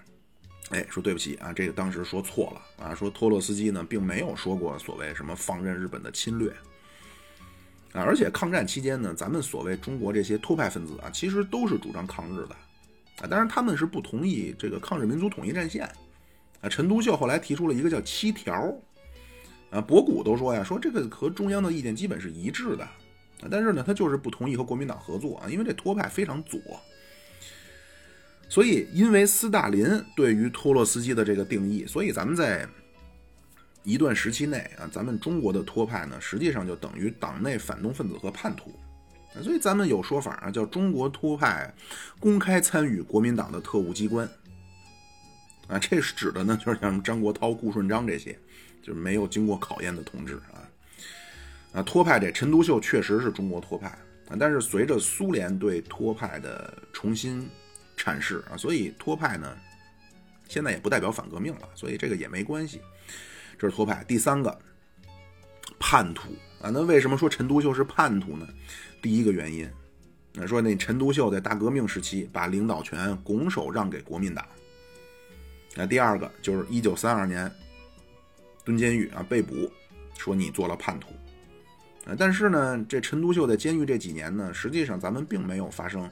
[0.70, 6.52] 哎，说对不起啊，这个当时说错了啊，说托洛斯基呢并没有说过所谓什么放任日本的侵略
[7.94, 12.54] 啊，而且抗战期间呢，咱们所谓中国这些托派分子啊，其实都是主张抗日的
[13.22, 15.88] 啊，当然他们是不同意这个抗日民族统一战线
[16.60, 16.68] 啊。
[16.68, 18.76] 陈独秀后来提出了一个叫七条
[19.70, 22.86] 啊，博古都说呀，说这个和中央的意见基本是一致的。
[23.50, 26.58] 但是呢，他就是不同意和国民党合作啊，因为这托派非常左，
[28.48, 29.86] 所以因为斯大林
[30.16, 32.66] 对于托洛斯基的这个定义，所以咱们在
[33.84, 38.72] 一段时期内啊，咱们中国的托派呢，实际上就等于党内反动分子和叛徒，
[39.42, 41.72] 所以咱们有说法啊，叫中国托派
[42.18, 44.26] 公开参与国民党的特务机关
[45.68, 48.38] 啊，这是指的呢，就是像张国焘、顾顺章这些，
[48.82, 50.64] 就是没有经过考验的同志啊。
[51.74, 53.88] 啊，托派这陈独秀确实是中国托派
[54.28, 57.46] 啊，但是随着苏联对托派的重新
[57.98, 59.54] 阐释啊，所以托派呢，
[60.48, 62.80] 现在也不代表反革命了，所以这个也没关系。
[63.64, 64.04] 这是托派。
[64.06, 64.58] 第三个，
[65.78, 68.46] 叛徒啊，那为什么说陈独秀是叛徒呢？
[69.00, 69.66] 第一个原因，
[70.34, 74.46] 那说那陈独秀在大革命时期把领导权拱手让给国民党。
[75.74, 77.50] 那第二个就是一九三二年
[78.66, 79.72] 蹲监狱啊被捕，
[80.18, 81.08] 说你做了叛徒。
[82.04, 86.02] 啊，但是呢，这陈独秀在监狱这几年呢，实际上咱们并没有发生，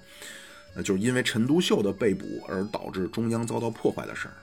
[0.74, 4.34] 呃，就是因为陈独秀的被捕而导致中央遭到破坏的事儿。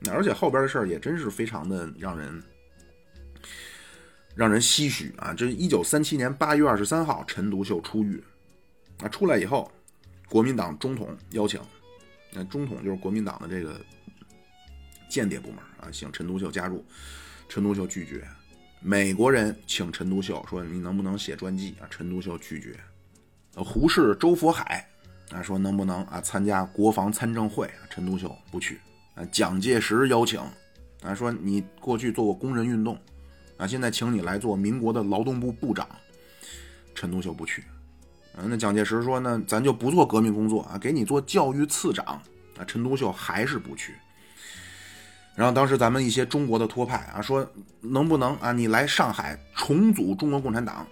[0.00, 2.42] 那而且后边的事儿也真是非常的让人
[4.34, 5.34] 让人唏嘘啊！
[5.34, 8.22] 这一九三七年八月二十三号，陈独秀出狱，
[9.00, 9.68] 啊，出来以后，
[10.28, 11.60] 国民党中统邀请，
[12.32, 13.80] 那中统就是国民党的这个
[15.08, 16.84] 间谍部门啊，请陈独秀加入，
[17.48, 18.24] 陈独秀拒绝。
[18.80, 22.78] 美国人请陈独秀说：“你能不能写传记啊？”陈独秀拒绝。
[23.56, 24.88] 胡适、周佛海
[25.32, 28.78] 啊说：“能不能啊参加国防参政会？”陈独秀不去。
[29.18, 30.40] 啊，蒋介石邀请
[31.02, 32.96] 啊说：“你过去做过工人运动
[33.56, 35.88] 啊，现在请你来做民国的劳动部部长。”
[36.94, 37.62] 陈独秀不去。
[38.36, 42.06] 啊，那蒋介石说：“那咱就不做革命工作啊，给你做教育次长。”
[42.56, 43.94] 啊，陈独秀还是不去。
[45.34, 47.48] 然后当时咱们一些中国的托派啊说
[47.80, 50.84] 能不能啊你来上海重组中国共产党，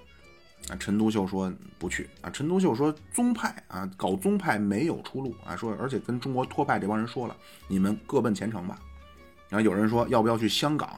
[0.69, 7.37] 啊陈独秀说不去啊陈独秀说宗派啊搞宗派没有出路啊说而且跟中国托派这帮人说了
[7.69, 8.79] 你们各奔前程吧，
[9.49, 10.89] 然后有人说要不要去香港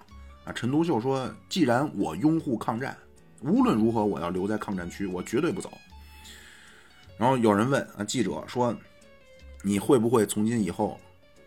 [0.45, 2.97] 啊陈独秀说既然我拥护抗战，
[3.43, 5.71] 无论如何我要留在抗战区我绝对不走。
[7.17, 8.75] 然后有人问啊记者说
[9.63, 10.99] 你会不会从今以后？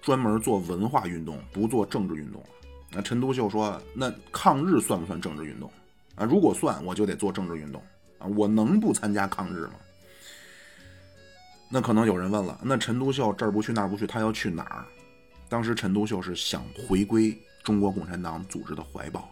[0.01, 2.47] 专门做文化运动，不做政治运动了。
[2.89, 5.71] 那陈独秀说：“那抗日算不算政治运动？
[6.15, 7.79] 啊，如果算，我就得做政治运动
[8.21, 9.73] 啊，我能不参加抗日吗？”
[11.73, 14.85] 那可能有人问了：“那陈独秀这儿不去那儿不去，他要去哪儿？”
[15.47, 19.29] 当时陈独秀是想回归中国共产党组织的怀抱。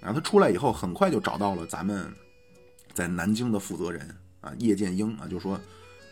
[0.00, 2.12] 然后他出来以后，很快就找到了咱们
[2.94, 4.08] 在南京的负责人
[4.40, 5.60] 啊，叶剑英啊，就说：“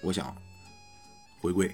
[0.02, 0.36] 我想
[1.40, 1.72] 回归。”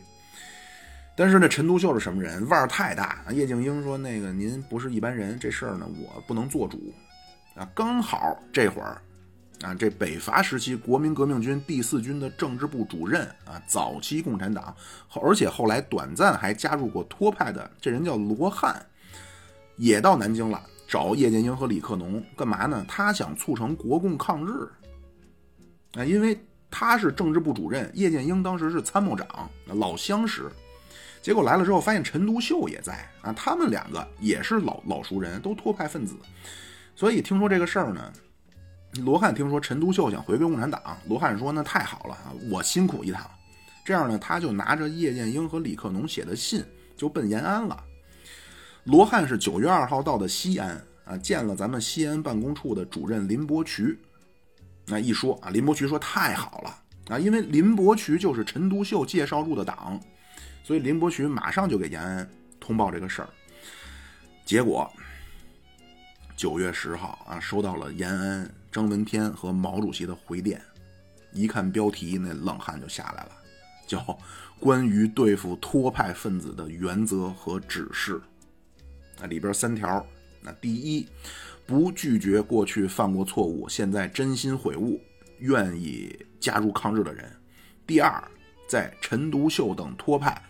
[1.17, 2.47] 但是呢，陈独秀是什么人？
[2.49, 3.25] 腕儿太大。
[3.31, 6.93] 叶剑英说：“那个您不是一般人，这事儿呢我不能做主。”
[7.57, 9.01] 啊，刚好这会儿，
[9.63, 14.75] 啊，这北伐时期国民革命军第四军的政治部主任啊，早期共产党，
[15.23, 18.85] 而且后来短暂还加入过托派的这人叫罗汉，
[19.77, 22.85] 也到南京了，找叶剑英和李克农干嘛呢？
[22.89, 24.51] 他想促成国共抗日。
[25.93, 26.39] 啊，因为
[26.71, 30.51] 他是政治部主任，叶剑英当时是参谋长，老相识。
[31.21, 36.15] 结果来了之后，发现陈独秀也在啊，他们两个也是老老熟人，都托派分子，
[36.97, 38.11] 所以听说这个事儿呢，
[38.95, 43.31] 罗汉听说陈独秀想回归共产党，罗汉说那太好了啊，我辛苦一趟，
[43.85, 46.65] 这样呢，他就拿着叶剑英和李克农写的信
[46.97, 47.85] 就奔延安了。
[48.85, 53.97] 罗汉是九月二号到的西安啊，见了咱们西安办公处的主任林伯渠，
[54.87, 56.77] 那一说啊，林伯渠说太好了
[57.15, 60.01] 啊，因为林伯渠就是陈独秀介绍入的党。
[60.63, 62.29] 所以林伯渠马上就给延安
[62.61, 63.29] 通报这个事儿，
[64.45, 64.89] 结果
[66.37, 70.61] 九月十号啊，收到了延安张闻天和毛主席的回电，
[71.33, 73.31] 一看标题，那冷汗就下来了，
[73.87, 73.99] 叫
[74.59, 78.15] 《关于对付托派分子的原则和指示》。
[79.21, 80.07] 那里边三条，
[80.41, 81.07] 那第一，
[81.67, 85.01] 不拒绝过去犯过错误，现在真心悔悟，
[85.39, 87.25] 愿意加入抗日的人；
[87.87, 88.23] 第二。
[88.69, 90.41] 在陈独秀等托派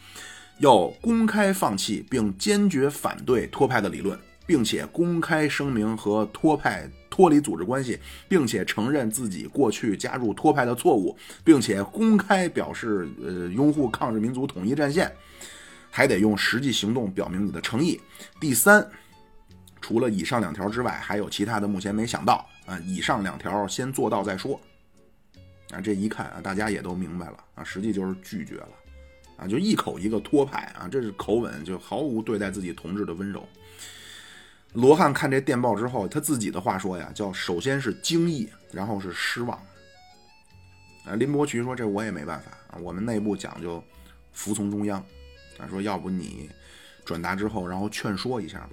[0.58, 7.98] 要公开放弃并坚决反对托派的理论，并且公开声明和托派脱离组织关系，
[8.28, 15.12] 并且承认自己过去加入托派的错误，并且公开表示呃拥护抗日民族统一战线，
[15.90, 18.00] 还得用实际行动表明你的诚意。
[18.40, 18.88] 第三，
[19.80, 22.78] 除了以上两条之外，还有其他的，目前没想到啊。
[22.86, 24.58] 以上两条先做到再说。
[25.72, 28.68] 啊，这一看啊，大家也都明白了啊，实际就是拒绝了
[29.36, 33.48] 啊，就一口一个托派啊，这是口吻，就毫无对待自己同志的温柔。
[34.72, 39.58] 罗汉看这电报之后，他自己的话说呀，叫首先是惊异，然后是失望。
[41.04, 43.82] 啊，林伯渠说这我也没办法，我们内部讲究
[44.32, 44.98] 服从中央。
[45.58, 46.48] 啊，说要不你
[47.04, 48.70] 转达之后，然后劝说一下吧。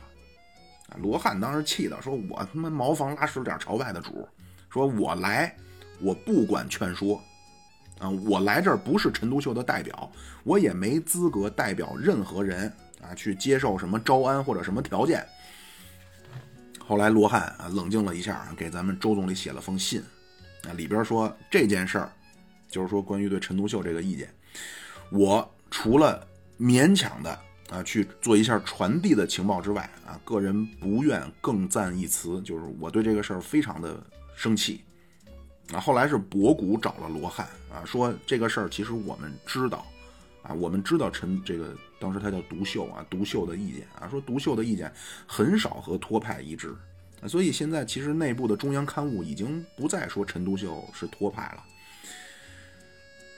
[0.90, 4.28] 啊，罗汉当时气的说，我他妈茅房拉屎点朝外的主，
[4.70, 5.56] 说我来。
[6.00, 7.20] 我不管劝说，
[7.98, 10.12] 啊，我来这儿不是陈独秀的代表，
[10.44, 12.72] 我也没资格代表任何人
[13.02, 15.28] 啊去接受什么招安或者什么条件。
[16.88, 20.02] 后来罗汉啊冷静了一下，给咱们周总理写了封信，
[20.64, 22.10] 啊里边说这件事儿，
[22.70, 24.34] 就是说关于对陈独秀这个意见，
[25.12, 26.26] 我除了
[26.58, 27.38] 勉强的
[27.70, 34.02] 啊去做一下传递的情报之外，啊个人不愿更赞一词，就是我对这个事儿非常的
[34.34, 34.82] 生气。
[35.74, 39.86] 啊，后来是博古找了罗汉啊，说这个事儿其实我们知道，
[40.42, 44.92] 啊，我们知道陈这个当时他叫独秀啊，独秀的意见啊，说独秀的意见
[45.26, 46.76] 很少和托派一致，
[47.28, 51.64] 所以现在其实内部的中央刊物已经不再说陈独秀是托派了。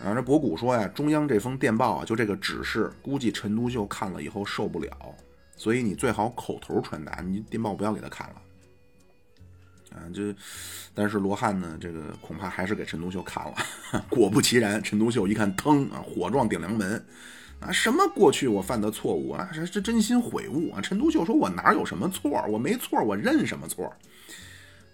[0.06, 5.16] 啊，这博古说呀，中央这封电报啊，就这个指示，估计陈独秀看了以后受不了，
[5.58, 8.36] 所以你最好口头传达，你电报不要给他看了。
[9.92, 10.34] 啊，这，
[10.94, 13.54] 但是罗汉呢，这个恐怕还是给陈独秀看了。
[14.08, 17.04] 果不其然，陈独秀一看，腾啊，火撞顶梁门，
[17.60, 20.80] 啊，什么过去我犯的错误啊，这这真心悔悟啊。
[20.82, 22.44] 陈独秀说：“我哪有什么错？
[22.48, 23.92] 我没错，我认什么错？”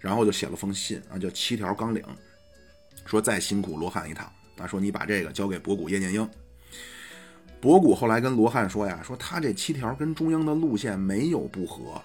[0.00, 2.02] 然后就写了封信啊，叫七条纲领，
[3.04, 6.28] 说再辛苦罗汉一趟啊，说你把这个交给博古叶剑英。
[7.60, 12.00] 博古后来跟罗汉说呀，说他这七条跟中央的路线没有不合。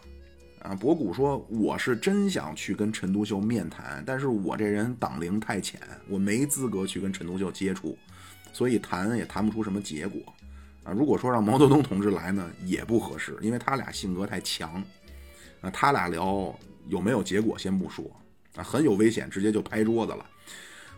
[0.62, 7.97] 啊，博古说：“我是真想去跟陈独秀面谈，但是我这人党龄太浅，我没资格去跟陈独秀接触，
[8.53, 10.22] 所以谈也谈不出什么结果。
[10.84, 14.84] 啊，如果说让毛泽东同志来呢，也不合适，因为他俩性格太强。
[15.61, 16.57] 啊，他俩聊
[16.88, 18.03] 有没有结果先不说，
[18.55, 20.25] 啊，很有危险，直接就拍桌子了。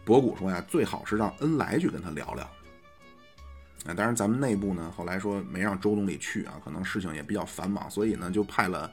[0.06, 2.44] 博古说呀，最好是让恩来去跟他聊聊。
[3.86, 8.92] 啊，当然咱们内部呢，后来说没让周总理去啊，可能事情也比较繁忙，所以呢就派了。”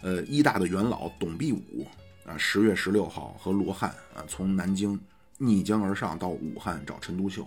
[0.00, 1.84] 呃，一大的元老董必武
[2.24, 4.96] 啊，十月十六号和罗汉啊，从南京
[5.38, 7.44] 逆江而上到武汉找陈独秀。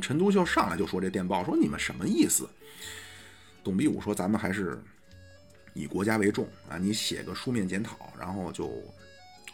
[0.00, 2.48] 陈独秀上来就说这电报，说你们什么意思？
[3.62, 4.82] 董必武说咱们还是
[5.72, 8.70] 以国家为重啊，你写个书面检讨，然后就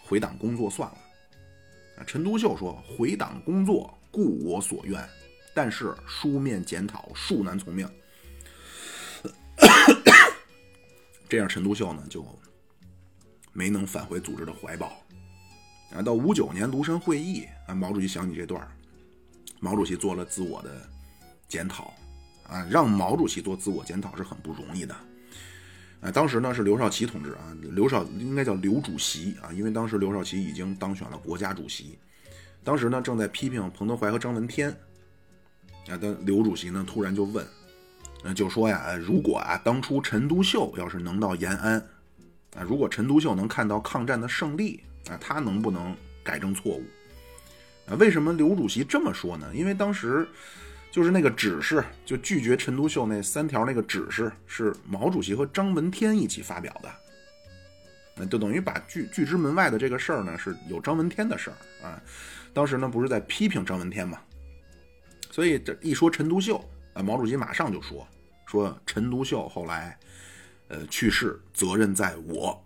[0.03, 0.99] 回党工作算了。
[1.99, 5.09] 啊，陈独秀说回党工作故我所愿，
[5.55, 7.89] 但是书面检讨恕难从命。
[11.29, 12.27] 这样，陈独秀呢就
[13.53, 15.01] 没能返回组织的怀抱。
[15.93, 18.67] 啊，到五九年庐山会议啊，毛主席想起这段
[19.61, 20.71] 毛主席做了自我的
[21.47, 21.95] 检讨。
[22.49, 24.93] 啊，让毛主席做自我检讨是很不容易的。
[26.01, 31.97] 啊，当时呢是刘少奇同志啊，刘少应该叫刘主席啊，因为当时刘少奇已经当选了国家主席。
[32.65, 34.69] 当时呢正在批评彭德怀和张闻天。
[35.89, 37.47] 啊，但刘主席呢突然就问。
[38.25, 41.79] 那就说呀，如果啊，当初陈独秀要是能到延安，
[42.57, 46.83] 啊，如果陈独秀能看到抗战的胜利，啊，他能不能改正错误？
[47.97, 49.51] 为什么刘主席这么说呢？
[49.55, 50.27] 因为当时
[50.91, 56.91] 就是那个指示，就拒绝陈独秀那三条那个指示是毛主席和张闻天一起发表的，
[58.17, 62.03] 那就等于把拒拒之门外的这个事儿呢，是有张闻天的事儿啊。
[62.53, 64.19] 当时呢，不是在批评张闻天嘛，
[65.31, 66.65] 所以这一说陈独秀。
[66.93, 68.05] 啊，毛主席马上就说
[68.47, 69.97] ：“说陈独秀后来，
[70.67, 72.61] 呃，去世，责任在我。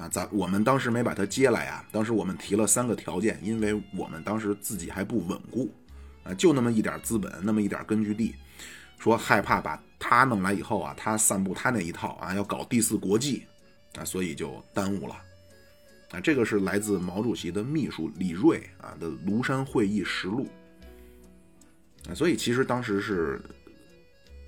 [0.00, 1.84] 啊，咱我们当时没把他接来啊。
[1.92, 5.70] 当时我们提了三个条件，因为我们当时自己还不稳固，
[6.22, 8.34] 啊，就那么一点资本，那么一点根据地，
[8.98, 13.44] 说害怕把他弄来以后啊，他散布他那一套啊，要搞第四国际，
[13.98, 15.14] 啊，所以就耽误了。
[16.12, 20.48] 啊，这个是来自毛主席的秘书李锐啊的庐山会议实录。”
[22.08, 23.38] 啊，所以其实当时是，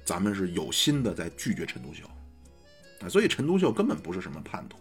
[0.03, 2.07] 咱们是有心的在拒绝陈独秀，
[3.05, 4.79] 啊，所以陈独秀根本不是什么叛徒，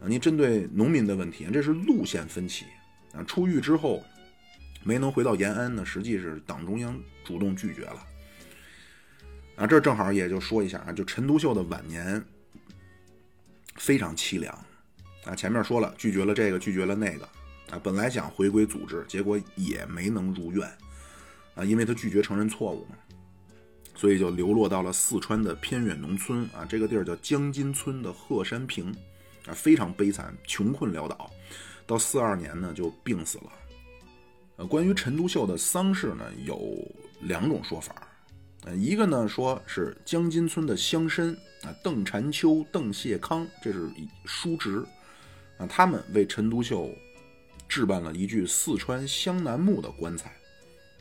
[0.00, 2.66] 啊，您针对农民的问题，这是路线分歧，
[3.12, 4.02] 啊，出狱之后
[4.82, 8.06] 没能回到延安呢，实际是党中央主动拒绝了，
[9.56, 12.24] 啊，这正好也就说一下啊，就陈独秀的晚年
[13.76, 14.52] 非常凄凉，
[15.24, 17.24] 啊，前面说了拒绝了这个，拒绝了那个
[17.70, 20.68] 啊，本来想回归组织，结果也没能如愿。
[21.56, 22.96] 啊，因为他拒绝承认错误嘛，
[23.96, 26.44] 所以就流落到了四川的偏远农村。
[26.54, 28.94] 啊，这个地儿叫江津村的鹤山坪
[29.46, 31.30] 啊，非常悲惨，穷困潦倒，
[31.86, 33.52] 到四二年呢就病死了。
[34.56, 36.60] 呃，关于陈独秀的丧事呢，有
[37.20, 37.94] 两种说法。
[38.64, 43.88] 呃，一个呢说是江津村的乡绅啊，邓婵秋、邓谢康，这是
[44.26, 44.84] 叔侄
[45.56, 46.90] 啊，他们为陈独秀
[47.66, 50.36] 置办了一具四川湘南木的棺材，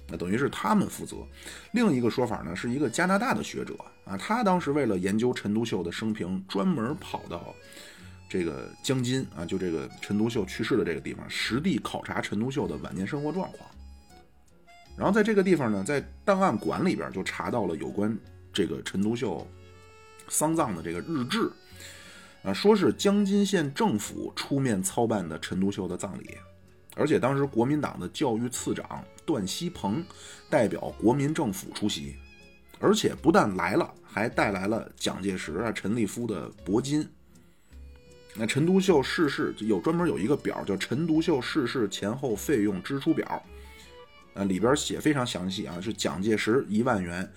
[0.08, 1.18] 那等于是他们负责。
[1.74, 3.76] 另一个说法呢，是一个加拿大的学者
[4.06, 7.54] 啊，他当时为了研究陈独秀的生平，专门跑到
[8.30, 13.68] 这个江津啊，就这个陈独秀去世的这个地方，实地考察陈独秀的晚年生活状况。
[14.96, 18.16] 然后在这个地方呢，在档案馆里边就查到了有关
[18.54, 19.48] 这个陈独秀
[20.28, 21.50] 丧葬的这个日志，
[22.44, 26.38] 啊，说是江津县政府出面操办的陈独秀的葬礼，
[26.96, 30.04] 而且当时国民党的教育次长段锡鹏
[30.50, 32.16] 代表国民政府出席，
[32.80, 37.08] 而且不但来了，还带来了蒋介石啊、陈立夫的铂金。
[38.40, 43.44] 那陈独秀逝世有专门有一个表叫陈独秀逝世前后费用支出表。
[44.34, 47.30] 啊，里边写非常详细啊，是蒋介石一万元，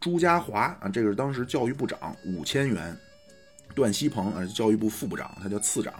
[0.00, 2.96] 朱家骅啊，这个是当时教育部长五千元，
[3.74, 5.92] 段锡鹏啊，教育部副部长，他叫次长，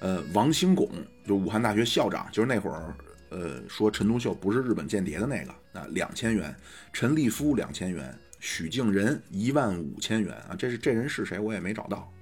[0.00, 0.90] 呃，王兴拱
[1.26, 2.94] 就武汉大学校长，就是那会儿，
[3.30, 6.54] 呃，说陈独秀不是日本间谍的那个啊，两千元，
[6.92, 12.12] 陈立夫两千元，许敬仁一万五千元啊，这是这人是谁我也没找到。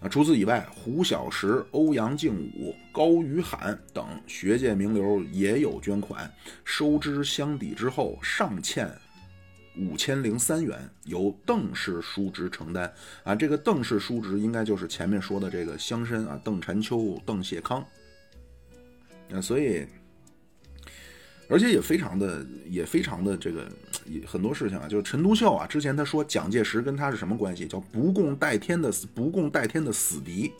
[0.00, 6.30] 啊，除此以外，胡小石、欧阳靖武、高于罕等学界名流也有捐款，
[6.64, 8.90] 收支相抵之后，尚欠
[9.76, 12.92] 五千零三元，由邓氏叔侄承担。
[13.24, 17.84] 啊，这个邓氏叔侄应该就是前面说的这个乡绅啊，邓婵秋、邓谢康。
[19.32, 19.86] 啊，所以。
[21.48, 23.70] 而且也非常的，也非常的这个，
[24.26, 27.66] 很多事情啊，就是陈独秀啊，之前他说蒋介石跟他是什么关系？
[27.66, 30.52] 叫不共戴天的不共戴天的死敌。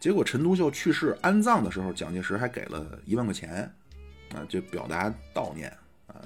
[0.00, 3.72] 结果陈独秀去世安葬的时候，蒋介石还给了一万块钱，
[4.34, 5.70] 啊，就表达悼念
[6.06, 6.16] 啊。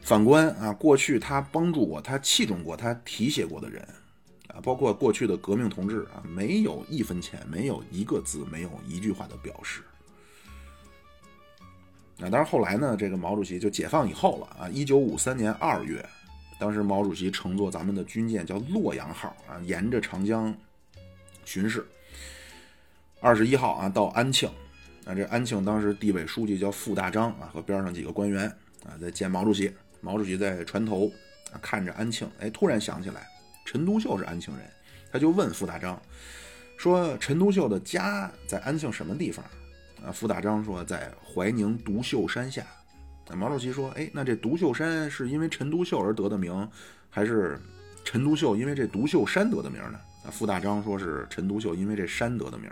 [0.00, 3.86] 反观啊，过去他帮助过、他器重过、他提携过的人
[4.48, 9.82] 啊，包括过去的革命同志啊，没有一分钱，没有一个字，没有一句话的表示。
[12.20, 14.68] 啊，但是后来呢，这个毛主席就解放以后了啊。
[14.68, 16.02] 一九五三年二月，
[16.58, 20.54] 当时毛主席乘坐咱们的军舰叫洛阳号啊，沿着长江
[21.44, 21.86] 巡视。
[23.20, 24.48] 二十一号啊，到安庆，
[25.04, 28.48] 啊，这安庆当时地委书记叫傅大章啊，和边上几个官员
[28.84, 29.70] 啊在见毛主席。
[30.00, 31.10] 毛主席在船头
[31.52, 33.26] 啊看着安庆，哎，突然想起来
[33.64, 34.64] 陈独秀是安庆人，
[35.12, 36.00] 他就问傅大章
[36.78, 39.44] 说：“陈独秀的家在安庆什么地方？”
[40.06, 42.64] 啊，傅大章说在怀宁独秀山下。
[43.28, 46.70] 那毛主席说：“哎，那这独秀山是因为陈独秀而得的名，
[47.10, 47.60] 还是
[48.04, 52.70] 陈独秀因为这独秀山得的名呢？”啊，傅大章说是陈独秀因为这山得的名。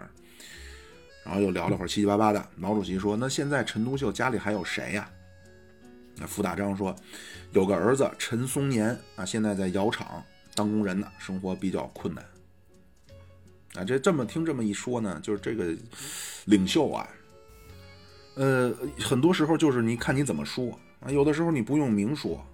[1.25, 2.49] 然后又聊了会儿七七八八的。
[2.55, 5.11] 毛主席说：“那现在陈独秀家里还有谁呀？”
[6.17, 6.95] 那傅大章说
[7.51, 10.23] ：“有个儿子陈松年啊，现在在窑厂
[10.55, 12.25] 当工人呢，生活比较困难。”
[13.75, 15.75] 啊，这这么听这么一说呢，就是这个
[16.45, 17.09] 领袖啊。
[18.35, 22.45] 呃，很多时候就是你看你怎么说啊，有的时候你不用明说，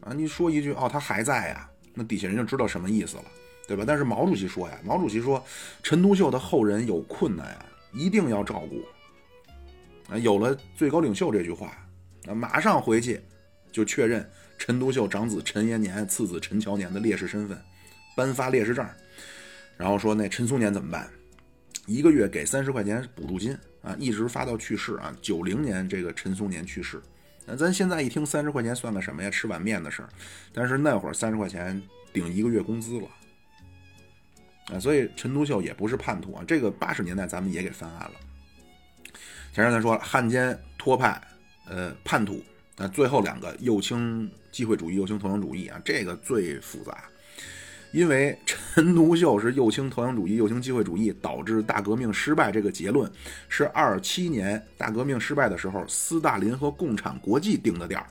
[0.00, 3.24] 啊，你说一句哦，他还在呀，那底下人就知道什么意思了，
[3.66, 3.84] 对吧？
[3.86, 5.44] 但是毛主席说呀，毛主席说，
[5.82, 8.82] 陈独秀的后人有困难呀，一定要照顾。
[10.12, 11.76] 啊，有了最高领袖这句话，
[12.28, 13.20] 啊，马上回去
[13.72, 14.24] 就确认
[14.56, 17.60] 陈独秀长子陈延年、次子陈乔年的烈士身份，
[18.14, 18.86] 颁发烈士证，
[19.76, 21.10] 然后说那陈松年怎么办？
[21.86, 23.56] 一个月给三十块钱补助金。
[23.86, 27.00] 啊，一直发到去世啊，九零年这个陈松年去世，
[27.46, 29.30] 那咱现在一听三十块钱算个什么呀？
[29.30, 30.08] 吃碗面的事儿，
[30.52, 31.80] 但是那会儿三十块钱
[32.12, 33.08] 顶一个月工资了，
[34.74, 36.44] 啊，所以陈独秀也不是叛徒啊。
[36.48, 38.14] 这个八十年代咱们也给翻案了。
[39.52, 41.22] 前面咱说了汉奸托派，
[41.68, 42.42] 呃，叛徒，
[42.76, 47.04] 那最后两个右倾机会主义、右倾投降主义啊，这个最复杂。
[47.96, 52.52] 因为陈独秀是右倾投降主义、右倾机会主义，导致大革命失败。
[52.52, 53.10] 这个结论
[53.48, 58.06] 是二七年大革命失败的时候，斯大林和共产国际定的调。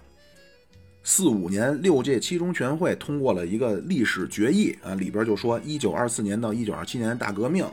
[1.04, 7.64] 四五年六届七中全会通过了一个历史决议啊，里边就说一九二四年到一九二七年大革命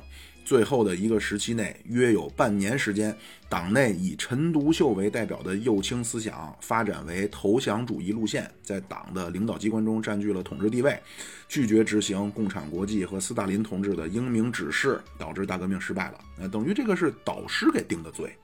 [0.45, 3.17] 最后的一个时期内，约有半年时间，
[3.49, 11.01] 党内以陈独秀为代表的右倾思想发展为投降主义路线，在党的领导机关中占据了统治地位，
[11.49, 16.19] 拒绝执行共产国际和斯大林同志的英明指示，导致大革命失败了。
[16.39, 18.37] 那等于这个是导师给定的罪。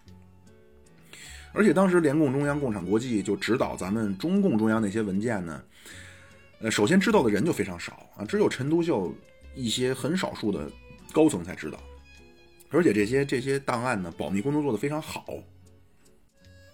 [1.53, 5.63] 而且当时联共中央、共产国际就指导咱们中共中央那些文件呢，
[6.61, 9.13] 呃，首先知道的人就非常少啊，只有陈独秀
[9.57, 10.71] 一些很少数的
[11.13, 11.79] 高层才知道。
[12.71, 15.25] 而且这些这些档案呢，保密工作做得非常好。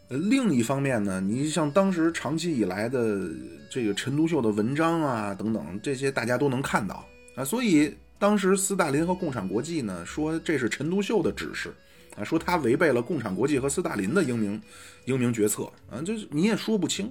[0.08, 3.30] 另一方面呢，你像当时长期以来的
[3.70, 7.06] 这个陈独秀的文章啊等等，这些大家都能看到
[7.36, 11.72] 啊，所以当时斯大林和共产国际呢说这是陈独秀的指示
[12.16, 14.60] 啊，说他违背了共产国际和斯大林的英明
[15.06, 17.10] 英明决策啊，就是你也说不清。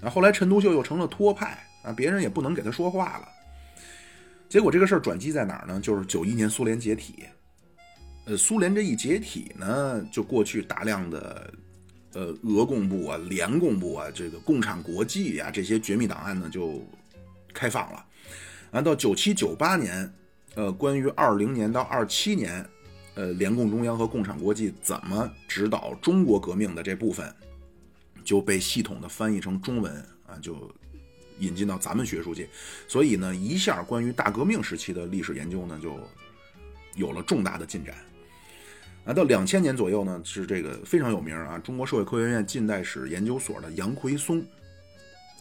[0.00, 3.28] 啊，后来陈独秀又成了托派啊，别人也不能给他说话了。
[4.50, 5.80] 结果这个事儿转机在哪儿呢？
[5.80, 7.24] 就是九一年苏联解体。
[8.24, 11.54] 呃，苏联这一解体呢，就过去大量的，
[12.14, 16.84] 呃，俄共部啊、联共部啊、这个共产国际呀这些绝密档案呢就
[17.54, 18.04] 开放了。
[18.72, 20.12] 啊，到九七九八年，
[20.56, 22.68] 呃，关于二零年到二七年，
[23.14, 27.32] 呃，联共中央和共产国际怎么指导中国革命的这部分，
[28.24, 29.94] 就被系统的翻译成中文
[30.26, 30.68] 啊，就
[31.40, 32.48] 引进到咱们学术界。
[32.86, 35.98] 所以呢，一下关于大革命时期的历史研究呢，就
[36.94, 37.94] 有了重大的进展。
[39.06, 44.44] 啊，到两千年左右呢，是这个非常有名啊，中国社会科学院近代史研究所的杨奎松，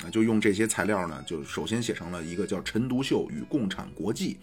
[0.01, 4.35] 啊，就用这些材料呢，就首先写成了一个叫《陈独秀与共产国际》，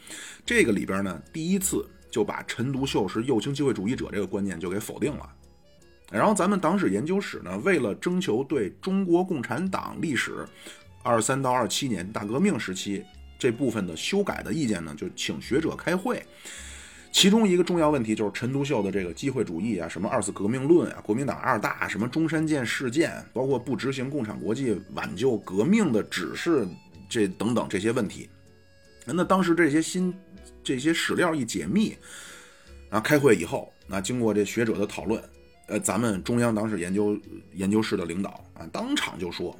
[0.44, 5.26] 这个里边呢，第一次就把陈独秀是右倾机会主义者这个观念就给否定了。
[6.12, 10.46] 然后咱们党史研究室呢，为了征求对中国共产党历史
[11.06, 13.04] 二三到二七年大革命时期
[13.38, 16.20] 这部分的修改的意见呢，就请学者开会。
[17.12, 26.66] 其中一个重要问题就是陈独秀的这个机会主义啊，什么二次革命论啊，国民党二大，什么中山舰事件，包括不执行共产国际挽救革命的指示，
[27.08, 28.28] 这等等这些问题。
[29.06, 30.12] 那当时这些新
[30.64, 31.96] 这些史料一解密，
[32.90, 35.22] 啊，开会以后，那经过这学者的讨论，
[35.68, 37.16] 呃，咱们中央党史研究
[37.54, 39.56] 研究室的领导啊，当场就说，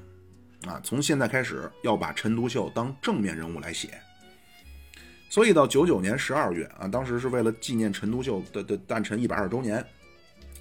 [0.67, 4.01] 啊，从现在开始要把陈独秀当正面人物来写。
[5.29, 9.85] 所以到九九年十二月啊，当时是为了纪念陈独秀的的诞辰一百二十周年，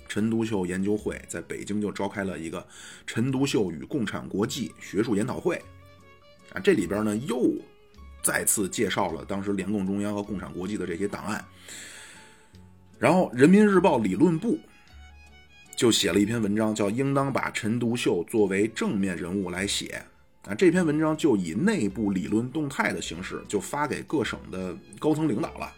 [0.07, 2.65] 陈独秀研究会在北京就召开了一个
[3.05, 5.55] 陈独秀与共产国际学术研讨会，
[6.53, 7.51] 啊，这里边呢又
[8.23, 11.45] 再次介绍了当时联共中央和共产国际的这些档案，
[12.97, 14.59] 然后人民日报理论部
[15.75, 20.01] 就写了一篇文章，叫“应当把陈独秀作为正面人物来写”。
[20.47, 25.73] 啊，这篇文章就以内部理论动态的形式，就发给各省的高层领导了。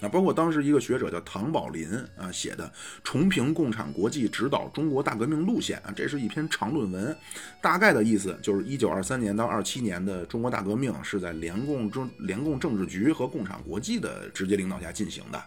[0.00, 1.86] 啊，包括当时一个学者叫唐宝林
[2.16, 2.66] 啊写的
[3.04, 7.14] 《重评共产国际指导中国大革命路线》啊，这是一篇长论文，
[7.60, 15.40] 大概的意思就是一九二三年到二七年的中国大革命是在联共政联共政治局和共产国际的直接领导下进行的。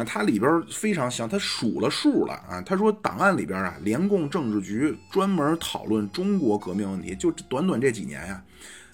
[0.00, 2.62] 啊，它里边非常详，他数了数了啊。
[2.62, 8.42] 他说档案里边啊，联共政治局专门讨论中国革命问题，就短短这几年呀，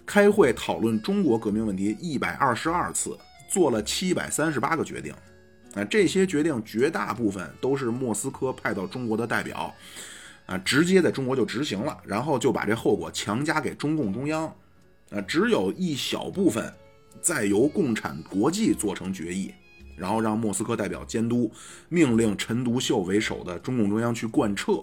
[0.04, 3.16] 开会讨论中国革命问题一百二十二次，
[3.48, 5.14] 做了七百三十八个决定。
[5.74, 9.72] 啊，这些决定绝大部分都是莫斯科派到中国的代表，
[10.46, 14.52] 啊，直接在中国就执行了，然后就把这后果强加给中共中央。
[15.10, 16.72] 啊，只有一小部分
[17.20, 19.54] 再由共产国际做成决议。
[19.96, 21.50] 然后让莫斯科代表监督，
[21.88, 24.80] 命令陈独秀为首的中共中央去贯彻。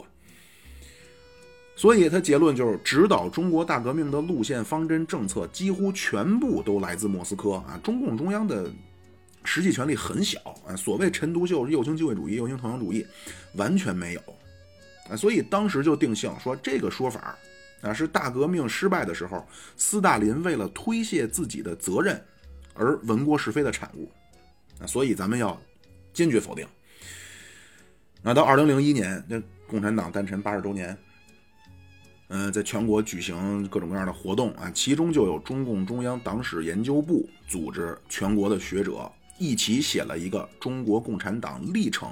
[1.75, 7.79] 所以他结论就是，指导中国大革命的路线方针政策几乎全部都来自莫斯科啊！
[7.83, 8.71] 中共中央的
[9.43, 10.75] 实际权力很小啊！
[10.75, 13.03] 所谓陈独秀是右倾机会主义、右倾投降主义，
[13.55, 14.21] 完全没有
[15.09, 15.15] 啊！
[15.15, 17.35] 所以当时就定性说，这个说法
[17.81, 19.43] 啊是大革命失败的时候，
[19.75, 22.23] 斯大林为了推卸自己的责任
[22.75, 24.11] 而闻过是非的产物。
[24.85, 25.59] 所以咱们要
[26.13, 26.67] 坚决否定。
[28.21, 30.97] 那到二零零一年，那共产党诞辰八十周年，
[32.29, 42.09] 嗯，在全国举行各种各样的活动啊，其中就有中共中央党史研究部组织全国的学者一起写了一个《中国共产党历程》。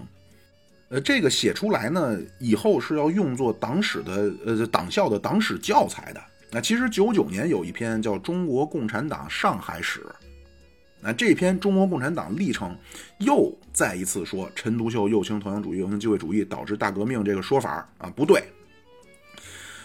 [0.89, 6.21] 呃，这个写出来呢，以后是要用作党史的呃党校的党史教材的。
[6.51, 10.01] 那其实九九年有一篇叫《中国共产党上海史》。
[11.02, 12.78] 那这篇中国共产党历程
[13.18, 18.44] 又再一次说陈独秀右倾投降主义、右倾机会主义导致大革命这个说法啊不对。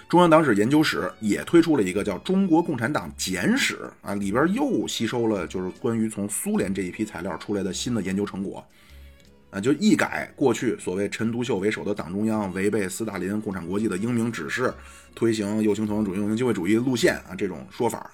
[0.09, 8.65] 中央党史研究室也推出了一个叫《中国共产党简史》啊，里边又吸收了就是关于从苏联这一批材料出来的新的研究成果，
[9.51, 14.73] 啊，就一改过去所谓陈独秀为首的党中央违背斯大林共产国际的英明指示，
[15.13, 18.09] 推行右倾投降主义、右倾机会主义路线啊这种说法，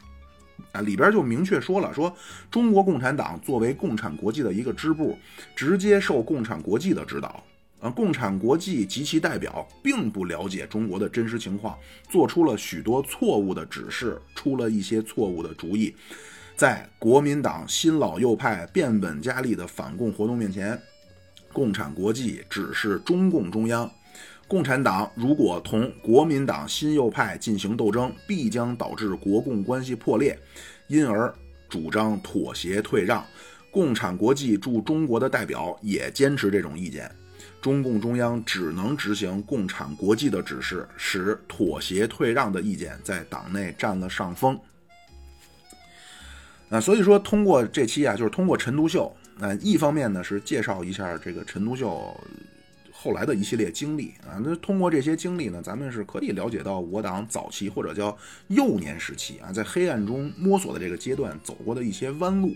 [0.70, 2.14] 啊，里边就明确说了，说
[2.50, 5.18] 中国共产党作为共产国际的一个支部，
[5.56, 7.42] 直接受共产国际的指导。
[7.80, 11.76] 啊，共产国际及其代表并不了解中国的真实情况，
[12.08, 15.92] 做出了许多错误的指示，出了一些错误的主意。
[16.54, 20.80] 在国民党新老右派变本加厉的反共活动面前，
[21.52, 23.90] 共产国际指示中共中央：
[24.52, 30.38] 共产党如果同国民党新右派进行斗争，必将导致国共关系破裂，
[30.88, 31.34] 因而
[31.70, 33.24] 主张妥协退让。
[33.70, 37.10] 共产国际驻中国的代表也坚持这种意见。
[37.62, 44.60] 中共中央只能执行共产国际的指示，使妥协退让的意见在党内占了上风。
[46.68, 52.14] 啊，所以说通过这期啊，就是通过陈独秀，那一方面呢是介绍一下这个陈独秀
[53.02, 58.16] 后来的一系列经历啊，那通过这些经历呢，咱们是可以了解到我党早期或者叫
[58.46, 62.54] 幼年时期啊，在黑暗中摸索的这个阶段走过的一些弯路。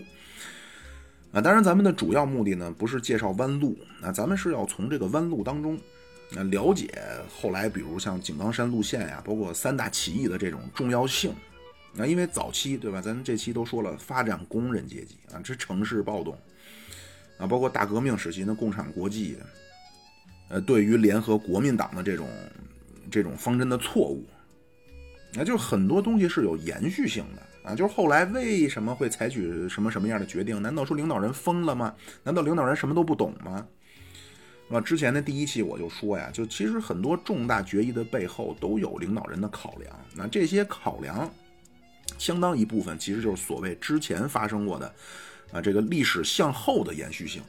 [1.33, 5.77] 啊，当然，咱们的主要目的呢，不是介绍弯路，那咱们是要从这个弯路当中，
[6.37, 6.89] 啊了解
[7.29, 11.33] 后来，比如像井冈山路线呀，包括三大起义的这种重要性。
[11.93, 13.01] 那因为早期，对吧？
[13.01, 16.37] 咱这期都说了，发展工人阶级啊，这城市暴动
[17.37, 19.37] 啊，包括大革命时期的共产国际，
[20.49, 22.27] 呃，对于联合国民党的这种
[23.11, 24.25] 这种方针的错误，
[25.33, 27.41] 那就是很多东西是有延续性的。
[27.69, 30.61] 啊，就是后来为什么会采取什么什么样的决定？
[30.61, 31.93] 难道说领导人疯了吗？
[32.23, 33.67] 难道领导人什么都不懂吗？
[34.69, 39.93] 啊，之前的第一期我就说呀，就其实很多重大决议的背后都有领导人的考量。
[40.15, 41.29] 那这些考量，
[42.17, 44.93] 相当一部分其实就是所谓之前发生过的
[45.51, 47.41] 啊，这个历史向后的延续性。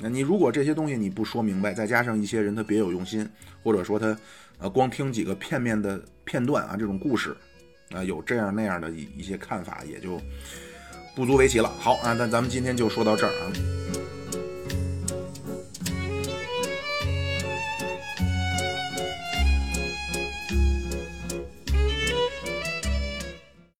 [0.00, 3.28] 那你如果这些东西你不说明白，再加上一些人他别有用心，
[3.62, 4.16] 或者说他
[4.58, 7.36] 呃光听几个片面的片段啊，这种故事。
[7.90, 10.20] 啊，有这样那样的一一些看法，也就
[11.16, 11.72] 不足为奇了。
[11.78, 13.52] 好啊，那咱们今天就说到这儿啊。